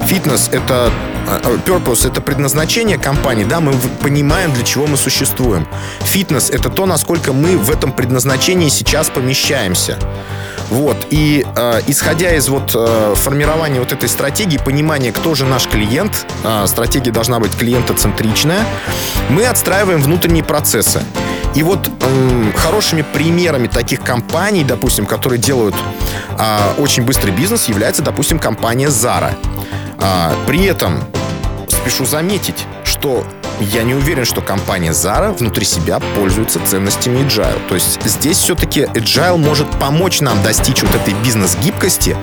Фитнес— 0.07 0.49
это 0.53 0.93
э, 1.27 1.57
purpose— 1.67 2.07
это 2.11 2.21
предназначение 2.21 2.99
компании, 2.99 3.45
да, 3.45 3.61
мы 3.61 3.73
понимаем, 4.03 4.53
для 4.53 4.65
чего 4.65 4.87
мы 4.87 4.97
существуем. 4.99 5.67
Фитнес— 6.03 6.51
это 6.53 6.69
то, 6.69 6.87
насколько 6.87 7.33
мы 7.33 7.57
в 7.57 7.71
этом 7.71 7.93
предназначении 7.93 8.69
сейчас 8.69 9.09
помещаемся. 9.09 9.97
Вот. 10.71 10.97
И 11.11 11.45
э, 11.57 11.81
исходя 11.89 12.35
из 12.35 12.49
вот 12.49 12.73
э, 12.75 13.15
формирования 13.17 13.81
вот 13.81 13.93
этой 13.93 14.09
стратегии, 14.09 14.57
понимания, 14.57 15.13
кто 15.13 15.35
же 15.35 15.45
наш 15.45 15.67
клиент, 15.67 16.27
э, 16.45 16.67
стратегия 16.67 17.11
должна 17.11 17.41
быть 17.41 17.55
клиентоцентричная, 17.57 18.65
мы 19.29 19.47
отстраиваем 19.47 20.01
внутренние 20.01 20.45
процессы. 20.45 21.03
И 21.57 21.65
вот 21.65 21.89
э, 21.89 22.53
хорошими 22.55 23.03
примерами 23.03 23.67
таких 23.67 24.03
компаний, 24.03 24.63
допустим, 24.63 25.07
которые 25.07 25.41
делают 25.41 25.75
э, 26.39 26.59
очень 26.79 27.03
быстрый 27.03 27.33
бизнес, 27.33 27.65
является, 27.65 28.03
допустим, 28.03 28.39
компания 28.39 28.89
Zara. 28.89 29.35
Э, 29.99 30.33
при 30.47 30.65
этом 30.67 31.03
спешу 31.69 32.05
заметить, 32.07 32.67
что 32.85 33.25
я 33.61 33.83
не 33.83 33.95
уверен, 33.95 34.25
что 34.25 34.41
компания 34.41 34.91
Zara 34.91 35.37
внутри 35.37 35.65
себя 35.65 36.01
пользуется 36.17 36.61
ценностями 36.65 37.19
Agile. 37.19 37.61
То 37.69 37.75
есть 37.75 38.03
здесь 38.05 38.39
все-таки 38.39 38.83
Agile 38.83 39.37
может 39.37 39.71
помочь 39.79 40.21
нам 40.21 40.43
достичь 40.43 40.83
вот 40.83 40.95
этой 40.95 41.15
бизнес-гибкости, 41.23 42.17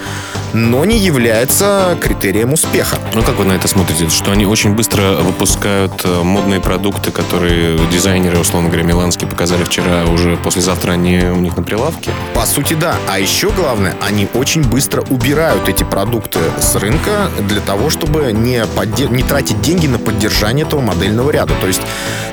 но 0.54 0.86
не 0.86 0.98
является 0.98 1.98
критерием 2.02 2.54
успеха. 2.54 2.98
Ну, 3.14 3.22
как 3.22 3.38
вы 3.38 3.46
на 3.46 3.54
это 3.54 3.68
смотрите? 3.68 4.10
Что 4.10 4.32
они 4.32 4.46
очень 4.46 4.74
быстро 4.74 5.14
выпускают 5.18 6.02
э, 6.04 6.24
модные 6.24 6.60
продукты, 6.60 7.12
которые 7.12 7.78
дизайнеры, 7.90 8.40
условно 8.40 8.70
говоря, 8.70 8.84
миланские 8.86 9.30
показали 9.30 9.64
вчера, 9.64 10.06
уже 10.06 10.38
послезавтра 10.38 10.94
они 10.94 11.20
у 11.26 11.38
них 11.38 11.56
на 11.58 11.64
прилавке? 11.64 12.12
По 12.34 12.46
сути, 12.46 12.74
да. 12.74 12.96
А 13.08 13.20
еще 13.20 13.52
главное, 13.52 13.96
они 14.02 14.28
очень 14.34 14.64
быстро 14.64 15.02
убирают 15.10 15.68
эти 15.68 15.84
продукты 15.84 16.40
с 16.60 16.76
рынка 16.76 17.30
для 17.48 17.62
того, 17.62 17.90
чтобы 17.90 18.32
не, 18.34 18.64
подде- 18.76 19.10
не 19.10 19.24
тратить 19.24 19.62
деньги 19.62 19.88
на 19.88 20.00
поддержание 20.00 20.66
этого 20.66 20.82
модельного 20.82 21.27
ряда. 21.30 21.54
То 21.60 21.68
есть 21.68 21.82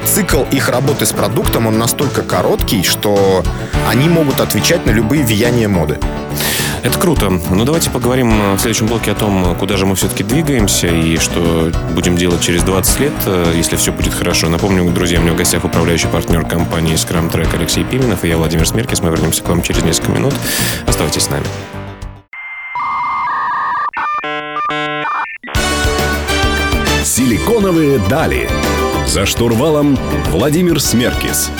цикл 0.05 0.43
их 0.51 0.69
работы 0.69 1.07
с 1.07 1.13
продуктом, 1.13 1.67
он 1.67 1.79
настолько 1.79 2.23
короткий, 2.23 2.83
что 2.83 3.43
они 3.89 4.09
могут 4.09 4.41
отвечать 4.41 4.87
на 4.87 4.91
любые 4.91 5.25
влияния 5.25 5.69
моды. 5.69 5.99
Это 6.85 6.99
круто. 6.99 7.31
Ну, 7.31 7.65
давайте 7.65 7.89
поговорим 7.89 8.57
в 8.57 8.59
следующем 8.59 8.87
блоке 8.87 9.13
о 9.13 9.15
том, 9.15 9.57
куда 9.59 9.79
же 9.79 9.87
мы 9.87 9.95
все-таки 9.95 10.23
двигаемся 10.23 10.87
и 10.87 11.17
что 11.17 11.73
будем 11.95 12.15
делать 12.15 12.43
через 12.43 12.63
20 12.63 13.01
лет, 13.01 13.13
э, 13.25 13.55
если 13.57 13.77
все 13.77 13.91
будет 13.91 14.13
хорошо. 14.13 14.51
Напомню, 14.51 14.85
друзья, 14.93 15.19
у 15.19 15.23
меня 15.23 15.33
в 15.33 15.37
гостях 15.37 15.65
управляющий 15.65 16.09
партнер 16.09 16.45
компании 16.45 16.95
Scrum 16.95 17.33
Track 17.33 17.57
Алексей 17.57 17.85
Пименов 17.85 18.23
и 18.25 18.29
я, 18.29 18.37
Владимир 18.37 18.69
Смеркис. 18.69 19.01
Мы 19.01 19.09
вернемся 19.11 19.43
к 19.43 19.49
вам 19.49 19.63
через 19.63 19.83
несколько 19.83 20.13
минут. 20.13 20.35
Оставайтесь 20.87 21.23
с 21.23 21.31
нами. 21.31 21.47
Силиконовые 27.03 27.99
дали. 28.11 28.51
За 29.07 29.27
штурвалом 29.27 29.97
Владимир 30.31 30.81
Смеркис. 30.81 31.51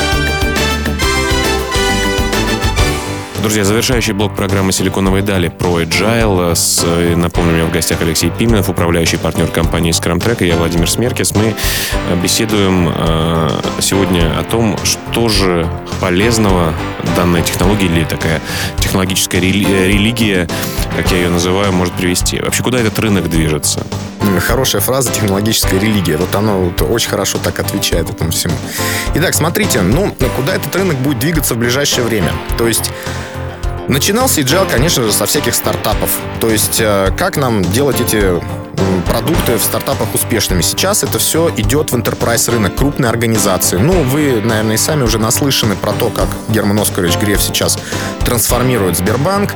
Друзья, 3.45 3.63
завершающий 3.65 4.15
блок 4.15 4.35
программы 4.35 4.73
«Силиконовые 4.73 5.23
дали» 5.23 5.49
про 5.49 5.83
Agile. 5.83 6.55
С, 6.55 6.83
напомню, 7.15 7.53
у 7.53 7.55
меня 7.57 7.67
в 7.67 7.73
гостях 7.73 8.01
Алексей 8.01 8.31
Пименов, 8.31 8.71
управляющий 8.71 9.19
партнер 9.19 9.49
компании 9.49 9.93
Scrum 9.93 10.19
Track, 10.19 10.43
и 10.43 10.49
я 10.49 10.57
Владимир 10.57 10.91
Смеркис. 10.91 11.35
Мы 11.35 11.53
э, 11.53 12.23
беседуем 12.23 12.89
э, 12.89 13.49
сегодня 13.81 14.33
о 14.39 14.45
том, 14.45 14.79
что 14.83 15.29
же 15.29 15.69
полезного 16.05 16.75
данная 17.17 17.41
технология 17.41 17.87
или 17.87 18.05
такая 18.05 18.43
технологическая 18.79 19.41
религия, 19.41 20.47
как 20.95 21.11
я 21.11 21.17
ее 21.17 21.31
называю, 21.31 21.73
может 21.73 21.95
привести. 21.95 22.39
Вообще, 22.41 22.63
куда 22.63 22.79
этот 22.79 22.99
рынок 22.99 23.31
движется? 23.31 23.87
Хорошая 24.47 24.83
фраза 24.83 25.11
«технологическая 25.11 25.81
религия». 25.81 26.19
Вот 26.19 26.35
оно 26.35 26.61
вот 26.61 26.83
очень 26.83 27.09
хорошо 27.09 27.39
так 27.43 27.59
отвечает 27.59 28.11
этому 28.11 28.33
всему. 28.33 28.53
Итак, 29.15 29.33
смотрите, 29.33 29.81
ну, 29.81 30.15
куда 30.37 30.55
этот 30.55 30.77
рынок 30.77 30.99
будет 30.99 31.21
двигаться 31.21 31.55
в 31.55 31.57
ближайшее 31.57 32.05
время? 32.05 32.33
То 32.59 32.69
есть 32.69 32.91
Начинался 33.87 34.41
agile, 34.41 34.71
конечно 34.71 35.03
же, 35.03 35.13
со 35.13 35.27
всяких 35.27 35.55
стартапов. 35.55 36.11
То 36.41 36.49
есть, 36.49 36.81
э, 36.81 37.13
как 37.19 37.37
нам 37.37 37.63
делать 37.63 38.01
эти 38.01 38.41
продукты 39.07 39.57
в 39.57 39.63
стартапах 39.63 40.15
успешными. 40.15 40.63
Сейчас 40.63 41.03
это 41.05 41.19
все 41.19 41.51
идет 41.57 41.93
в 41.93 41.95
enterprise 41.95 42.51
рынок, 42.51 42.75
крупные 42.75 43.09
организации. 43.09 43.77
Ну, 43.77 44.03
вы, 44.03 44.41
наверное, 44.43 44.75
и 44.75 44.79
сами 44.79 45.03
уже 45.03 45.19
наслышаны 45.19 45.77
про 45.77 45.93
то, 45.93 46.11
как 46.11 46.29
Герман 46.49 46.79
Оскарович 46.79 47.17
Греф 47.19 47.43
сейчас 47.43 47.79
трансформирует 48.25 48.97
Сбербанк. 48.97 49.55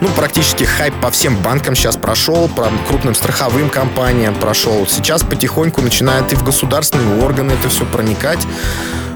Ну, 0.00 0.08
практически 0.16 0.64
хайп 0.64 0.94
по 1.00 1.10
всем 1.10 1.36
банкам 1.36 1.74
сейчас 1.74 1.96
прошел, 1.96 2.48
по 2.48 2.70
крупным 2.88 3.14
страховым 3.14 3.68
компаниям 3.68 4.34
прошел. 4.34 4.86
Сейчас 4.86 5.22
потихоньку 5.22 5.82
начинает 5.82 6.32
и 6.32 6.36
в 6.36 6.42
государственные 6.42 7.22
органы 7.22 7.52
это 7.52 7.68
все 7.68 7.84
проникать. 7.84 8.40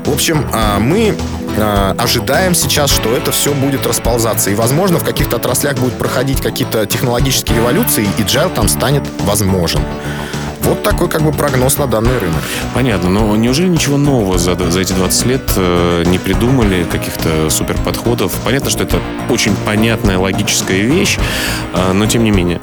В 0.04 0.12
общем, 0.12 0.46
а, 0.52 0.78
мы 0.78 1.16
а, 1.56 1.94
ожидаем 1.98 2.54
сейчас, 2.54 2.90
что 2.90 3.14
это 3.16 3.32
все 3.32 3.52
будет 3.54 3.86
расползаться. 3.86 4.50
И, 4.50 4.54
возможно, 4.54 4.98
в 4.98 5.04
каких-то 5.04 5.36
отраслях 5.36 5.76
будут 5.76 5.94
проходить 5.98 6.40
какие-то 6.40 6.86
технологические 6.86 7.58
революции, 7.58 8.06
и 8.18 8.22
джайл 8.22 8.50
там 8.50 8.68
станет 8.68 9.04
возможен. 9.20 9.80
Вот 10.60 10.82
такой 10.82 11.08
как 11.08 11.22
бы 11.22 11.30
прогноз 11.30 11.76
на 11.76 11.86
данный 11.86 12.18
рынок. 12.18 12.42
Понятно, 12.72 13.10
но 13.10 13.36
неужели 13.36 13.68
ничего 13.68 13.98
нового 13.98 14.38
за, 14.38 14.54
за 14.70 14.80
эти 14.80 14.94
20 14.94 15.26
лет 15.26 15.42
э, 15.56 16.04
не 16.06 16.18
придумали, 16.18 16.84
каких-то 16.84 17.50
супер 17.50 17.76
подходов? 17.76 18.32
Понятно, 18.44 18.70
что 18.70 18.82
это 18.82 18.98
очень 19.28 19.54
понятная 19.66 20.18
логическая 20.18 20.78
вещь, 20.78 21.18
э, 21.74 21.92
но 21.92 22.06
тем 22.06 22.24
не 22.24 22.30
менее. 22.30 22.60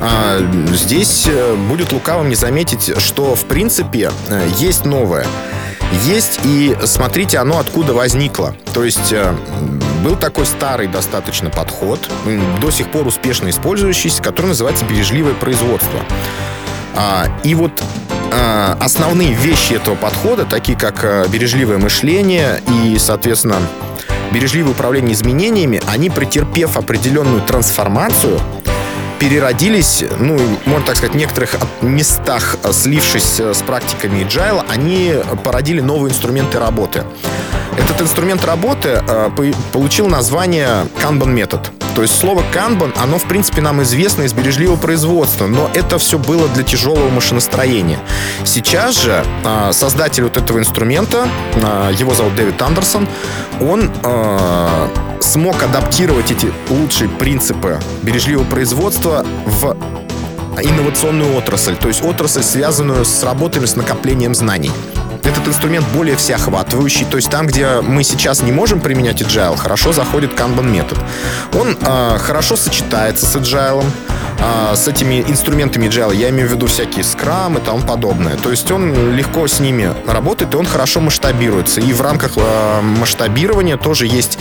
А, 0.00 0.38
здесь 0.72 1.26
э, 1.26 1.54
будет 1.68 1.92
лукавым 1.92 2.28
не 2.28 2.36
заметить, 2.36 2.92
что 3.00 3.34
в 3.34 3.44
принципе 3.46 4.12
э, 4.28 4.48
есть 4.58 4.84
новое 4.84 5.26
есть, 6.04 6.40
и 6.44 6.76
смотрите, 6.84 7.38
оно 7.38 7.58
откуда 7.58 7.94
возникло. 7.94 8.56
То 8.74 8.84
есть 8.84 9.12
э, 9.12 9.34
был 10.02 10.16
такой 10.16 10.46
старый 10.46 10.86
достаточно 10.86 11.50
подход, 11.50 12.00
до 12.60 12.70
сих 12.70 12.90
пор 12.90 13.06
успешно 13.06 13.50
использующийся, 13.50 14.22
который 14.22 14.46
называется 14.46 14.84
бережливое 14.84 15.34
производство. 15.34 16.00
А, 16.94 17.26
и 17.44 17.54
вот 17.54 17.72
а, 18.32 18.76
основные 18.80 19.32
вещи 19.32 19.74
этого 19.74 19.94
подхода, 19.94 20.44
такие 20.44 20.76
как 20.76 21.04
э, 21.04 21.26
бережливое 21.28 21.78
мышление 21.78 22.62
и, 22.84 22.98
соответственно, 22.98 23.56
бережливое 24.32 24.72
управление 24.72 25.14
изменениями, 25.14 25.80
они, 25.86 26.10
претерпев 26.10 26.76
определенную 26.76 27.42
трансформацию, 27.42 28.40
переродились, 29.18 30.04
ну, 30.18 30.38
можно 30.64 30.86
так 30.86 30.96
сказать, 30.96 31.14
в 31.14 31.18
некоторых 31.18 31.56
местах, 31.82 32.56
э, 32.62 32.72
слившись 32.72 33.40
э, 33.40 33.54
с 33.54 33.62
практиками 33.62 34.24
agile, 34.24 34.64
они 34.68 35.14
породили 35.44 35.80
новые 35.80 36.12
инструменты 36.12 36.58
работы. 36.58 37.04
Этот 37.78 38.00
инструмент 38.02 38.44
работы 38.44 39.02
э, 39.06 39.30
получил 39.72 40.08
название 40.08 40.86
Kanban 41.02 41.30
метод. 41.30 41.70
То 41.96 42.02
есть 42.02 42.14
слово 42.14 42.44
Kanban, 42.54 42.92
оно, 43.02 43.18
в 43.18 43.24
принципе, 43.24 43.62
нам 43.62 43.82
известно 43.82 44.24
из 44.24 44.34
бережливого 44.34 44.76
производства, 44.76 45.46
но 45.46 45.70
это 45.72 45.96
все 45.96 46.18
было 46.18 46.46
для 46.48 46.62
тяжелого 46.62 47.08
машиностроения. 47.08 47.98
Сейчас 48.44 49.02
же 49.02 49.24
э, 49.44 49.72
создатель 49.72 50.24
вот 50.24 50.36
этого 50.36 50.58
инструмента, 50.58 51.26
э, 51.54 51.92
его 51.98 52.12
зовут 52.12 52.34
Дэвид 52.34 52.60
Андерсон, 52.60 53.08
он 53.62 53.90
э, 54.04 54.88
смог 55.22 55.62
адаптировать 55.62 56.30
эти 56.30 56.52
лучшие 56.68 57.08
принципы 57.08 57.80
бережливого 58.02 58.44
производства 58.44 59.24
в 59.46 59.74
инновационную 60.62 61.34
отрасль, 61.34 61.76
то 61.76 61.88
есть 61.88 62.04
отрасль, 62.04 62.42
связанную 62.42 63.06
с 63.06 63.22
работами 63.24 63.64
с 63.64 63.74
накоплением 63.74 64.34
знаний. 64.34 64.70
Этот 65.26 65.48
инструмент 65.48 65.86
более 65.94 66.16
всеохватывающий. 66.16 67.04
То 67.06 67.16
есть 67.16 67.30
там, 67.30 67.46
где 67.46 67.80
мы 67.80 68.04
сейчас 68.04 68.42
не 68.42 68.52
можем 68.52 68.80
применять 68.80 69.20
agile, 69.20 69.56
хорошо 69.56 69.92
заходит 69.92 70.32
Kanban 70.32 70.68
метод. 70.68 70.98
Он 71.54 71.76
э, 71.80 72.18
хорошо 72.18 72.56
сочетается 72.56 73.26
с 73.26 73.36
agile, 73.36 73.84
э, 74.38 74.74
с 74.76 74.86
этими 74.88 75.24
инструментами 75.26 75.86
agile. 75.86 76.14
Я 76.14 76.30
имею 76.30 76.48
в 76.48 76.52
виду 76.52 76.66
всякие 76.66 77.02
Scrum 77.04 77.58
и 77.60 77.64
тому 77.64 77.82
подобное. 77.82 78.36
То 78.36 78.50
есть 78.50 78.70
он 78.70 79.14
легко 79.14 79.46
с 79.46 79.60
ними 79.60 79.92
работает, 80.06 80.54
и 80.54 80.56
он 80.56 80.66
хорошо 80.66 81.00
масштабируется. 81.00 81.80
И 81.80 81.92
в 81.92 82.00
рамках 82.00 82.32
э, 82.36 82.80
масштабирования 82.80 83.76
тоже 83.76 84.06
есть 84.06 84.38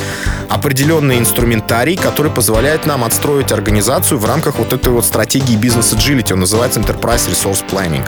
определенный 0.50 1.18
инструментарий, 1.18 1.98
который 1.98 2.32
позволяет 2.32 2.86
нам 2.86 3.04
отстроить 3.04 3.52
организацию 3.52 4.20
в 4.20 4.26
рамках 4.26 4.56
вот 4.58 4.74
этой 4.74 4.90
вот 4.90 5.06
стратегии 5.06 5.56
бизнес 5.56 5.94
agility. 5.94 6.34
Он 6.34 6.42
называется 6.42 6.80
Enterprise 6.80 7.30
Resource 7.30 7.64
Planning. 7.70 8.06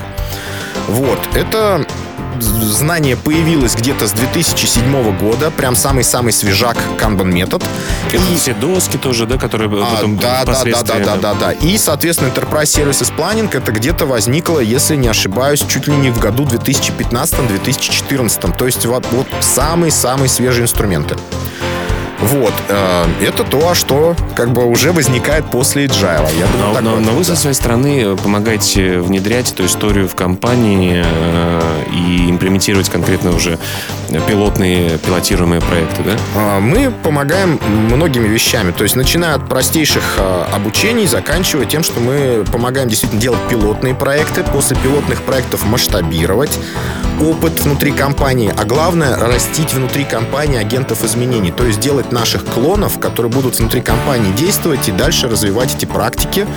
Вот. 0.88 1.20
Это 1.34 1.86
знание 2.42 3.16
появилось 3.16 3.76
где-то 3.76 4.08
с 4.08 4.12
2007 4.12 5.18
года, 5.18 5.52
прям 5.52 5.76
самый-самый 5.76 6.32
свежак 6.32 6.78
Kanban 7.00 7.32
метод. 7.32 7.64
Это 8.12 8.24
и... 8.32 8.38
все 8.38 8.54
доски 8.54 8.98
тоже, 8.98 9.26
да, 9.26 9.38
которые 9.38 9.70
а, 9.84 9.96
потом 9.96 10.18
да, 10.18 10.44
да, 10.46 10.64
да, 10.64 10.84
да, 10.84 11.00
да, 11.00 11.16
да, 11.16 11.34
да. 11.34 11.52
И, 11.52 11.78
соответственно, 11.78 12.30
Enterprise 12.30 12.64
Services 12.64 13.12
Planning 13.16 13.56
это 13.56 13.72
где-то 13.72 14.06
возникло, 14.06 14.60
если 14.60 14.96
не 14.96 15.08
ошибаюсь, 15.08 15.64
чуть 15.68 15.88
ли 15.88 15.96
не 15.96 16.12
в 16.12 16.20
году 16.20 16.46
2015-2014. 16.46 18.58
То 18.58 18.66
есть 18.66 18.86
вот, 18.86 19.06
вот 19.12 19.28
самые-самые 19.42 20.30
свежие 20.30 20.64
инструменты. 20.64 21.16
Вот. 22.20 22.54
Э, 22.70 23.06
это 23.22 23.44
то, 23.44 23.74
что 23.74 24.16
как 24.36 24.52
бы 24.52 24.66
уже 24.66 24.92
возникает 24.92 25.46
после 25.46 25.86
agile. 25.86 26.28
Я 26.40 26.48
думаю, 26.48 26.74
но, 26.74 26.82
но, 26.82 27.00
но 27.00 27.12
вы 27.12 27.20
да. 27.20 27.24
со 27.24 27.36
своей 27.36 27.56
стороны 27.56 28.16
помогаете 28.16 29.00
внедрять 29.00 29.52
эту 29.52 29.66
историю 29.66 30.08
в 30.08 30.16
компании 30.16 31.04
э, 31.06 31.62
и 31.94 32.30
имплементировать 32.30 32.90
конкретно 32.90 33.36
уже 33.36 33.58
пилотные, 34.28 34.98
пилотируемые 34.98 35.62
проекты, 35.62 36.04
да? 36.04 36.12
А, 36.36 36.60
мы 36.60 36.92
помогаем 37.04 37.60
многими 37.68 38.28
вещами. 38.28 38.72
То 38.72 38.84
есть, 38.84 38.96
начиная 38.96 39.36
от 39.36 39.48
простейших 39.48 40.04
э, 40.18 40.46
обучений, 40.54 41.08
заканчивая 41.08 41.66
тем, 41.66 41.84
что 41.84 42.00
мы 42.00 42.46
помогаем 42.52 42.90
действительно 42.90 43.22
делать 43.22 43.42
пилотные 43.50 43.94
проекты, 43.94 44.44
после 44.44 44.78
пилотных 44.78 45.22
проектов 45.24 45.66
масштабировать 45.66 46.58
опыт 47.22 47.60
внутри 47.60 47.92
компании, 47.92 48.54
а 48.56 48.66
главное 48.66 49.16
растить 49.18 49.74
внутри 49.74 50.04
компании 50.04 50.58
агентов 50.58 51.04
изменений, 51.04 51.52
то 51.52 51.66
есть 51.66 51.80
делать 51.80 52.12
наших 52.12 52.46
клонов, 52.46 53.00
которые 53.00 53.32
будут 53.32 53.58
внутри 53.60 53.82
компании 53.82 54.32
действовать 54.34 54.88
и 54.88 54.92
дальше 54.92 55.28
развивать 55.28 55.76
эти 55.76 55.86
практики 55.86 56.48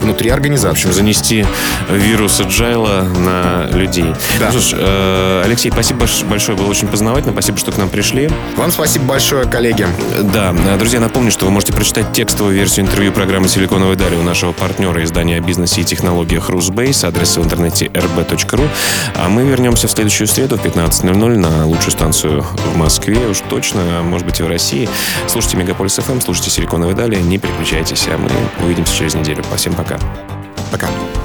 внутри 0.00 0.30
организации. 0.30 0.68
В 0.68 0.72
общем, 0.72 0.92
занести 0.92 1.46
вирус 1.90 2.40
agile 2.40 3.18
на 3.18 3.68
людей. 3.76 4.14
Да. 4.38 4.50
Ну 4.52 4.60
ж, 4.60 4.72
э, 4.72 5.42
Алексей, 5.44 5.70
спасибо 5.70 6.06
большое, 6.28 6.56
было 6.56 6.66
очень 6.66 6.88
познавательно. 6.88 7.32
Спасибо, 7.32 7.58
что 7.58 7.72
к 7.72 7.78
нам 7.78 7.88
пришли. 7.88 8.30
Вам 8.56 8.70
спасибо 8.70 9.04
большое, 9.06 9.46
коллеги. 9.46 9.86
Да, 10.32 10.54
друзья, 10.78 11.00
напомню, 11.00 11.30
что 11.30 11.46
вы 11.46 11.50
можете 11.50 11.72
прочитать 11.72 12.12
текстовую 12.12 12.54
версию 12.54 12.86
интервью 12.86 13.12
программы 13.12 13.48
«Силиконовая 13.48 13.96
дали» 13.96 14.16
у 14.16 14.22
нашего 14.22 14.52
партнера 14.52 15.02
издания 15.04 15.38
о 15.38 15.40
бизнесе 15.40 15.80
и 15.80 15.84
технологиях 15.84 16.48
Русбейс, 16.48 17.04
адрес 17.04 17.36
в 17.36 17.44
интернете 17.44 17.86
rb.ru. 17.86 18.68
А 19.16 19.28
мы 19.28 19.42
вернемся 19.42 19.88
в 19.88 19.90
следующую 19.90 20.26
среду 20.28 20.56
в 20.56 20.64
15.00 20.64 21.36
на 21.36 21.66
лучшую 21.66 21.92
станцию 21.92 22.42
в 22.42 22.76
Москве, 22.76 23.18
уж 23.28 23.38
точно, 23.48 24.02
может 24.02 24.26
быть 24.26 24.40
и 24.40 24.42
в 24.42 24.48
России. 24.48 24.88
Слушайте 25.26 25.56
Мегаполис 25.56 25.98
FM, 25.98 26.22
слушайте 26.22 26.50
«Силиконовые 26.50 26.94
дали», 26.94 27.16
не 27.16 27.38
переключайтесь, 27.38 28.06
а 28.08 28.18
мы 28.18 28.30
увидимся 28.64 28.96
через 28.96 29.14
неделю. 29.14 29.44
Всем 29.56 29.74
пока. 29.98 30.34
Пока. 30.70 31.23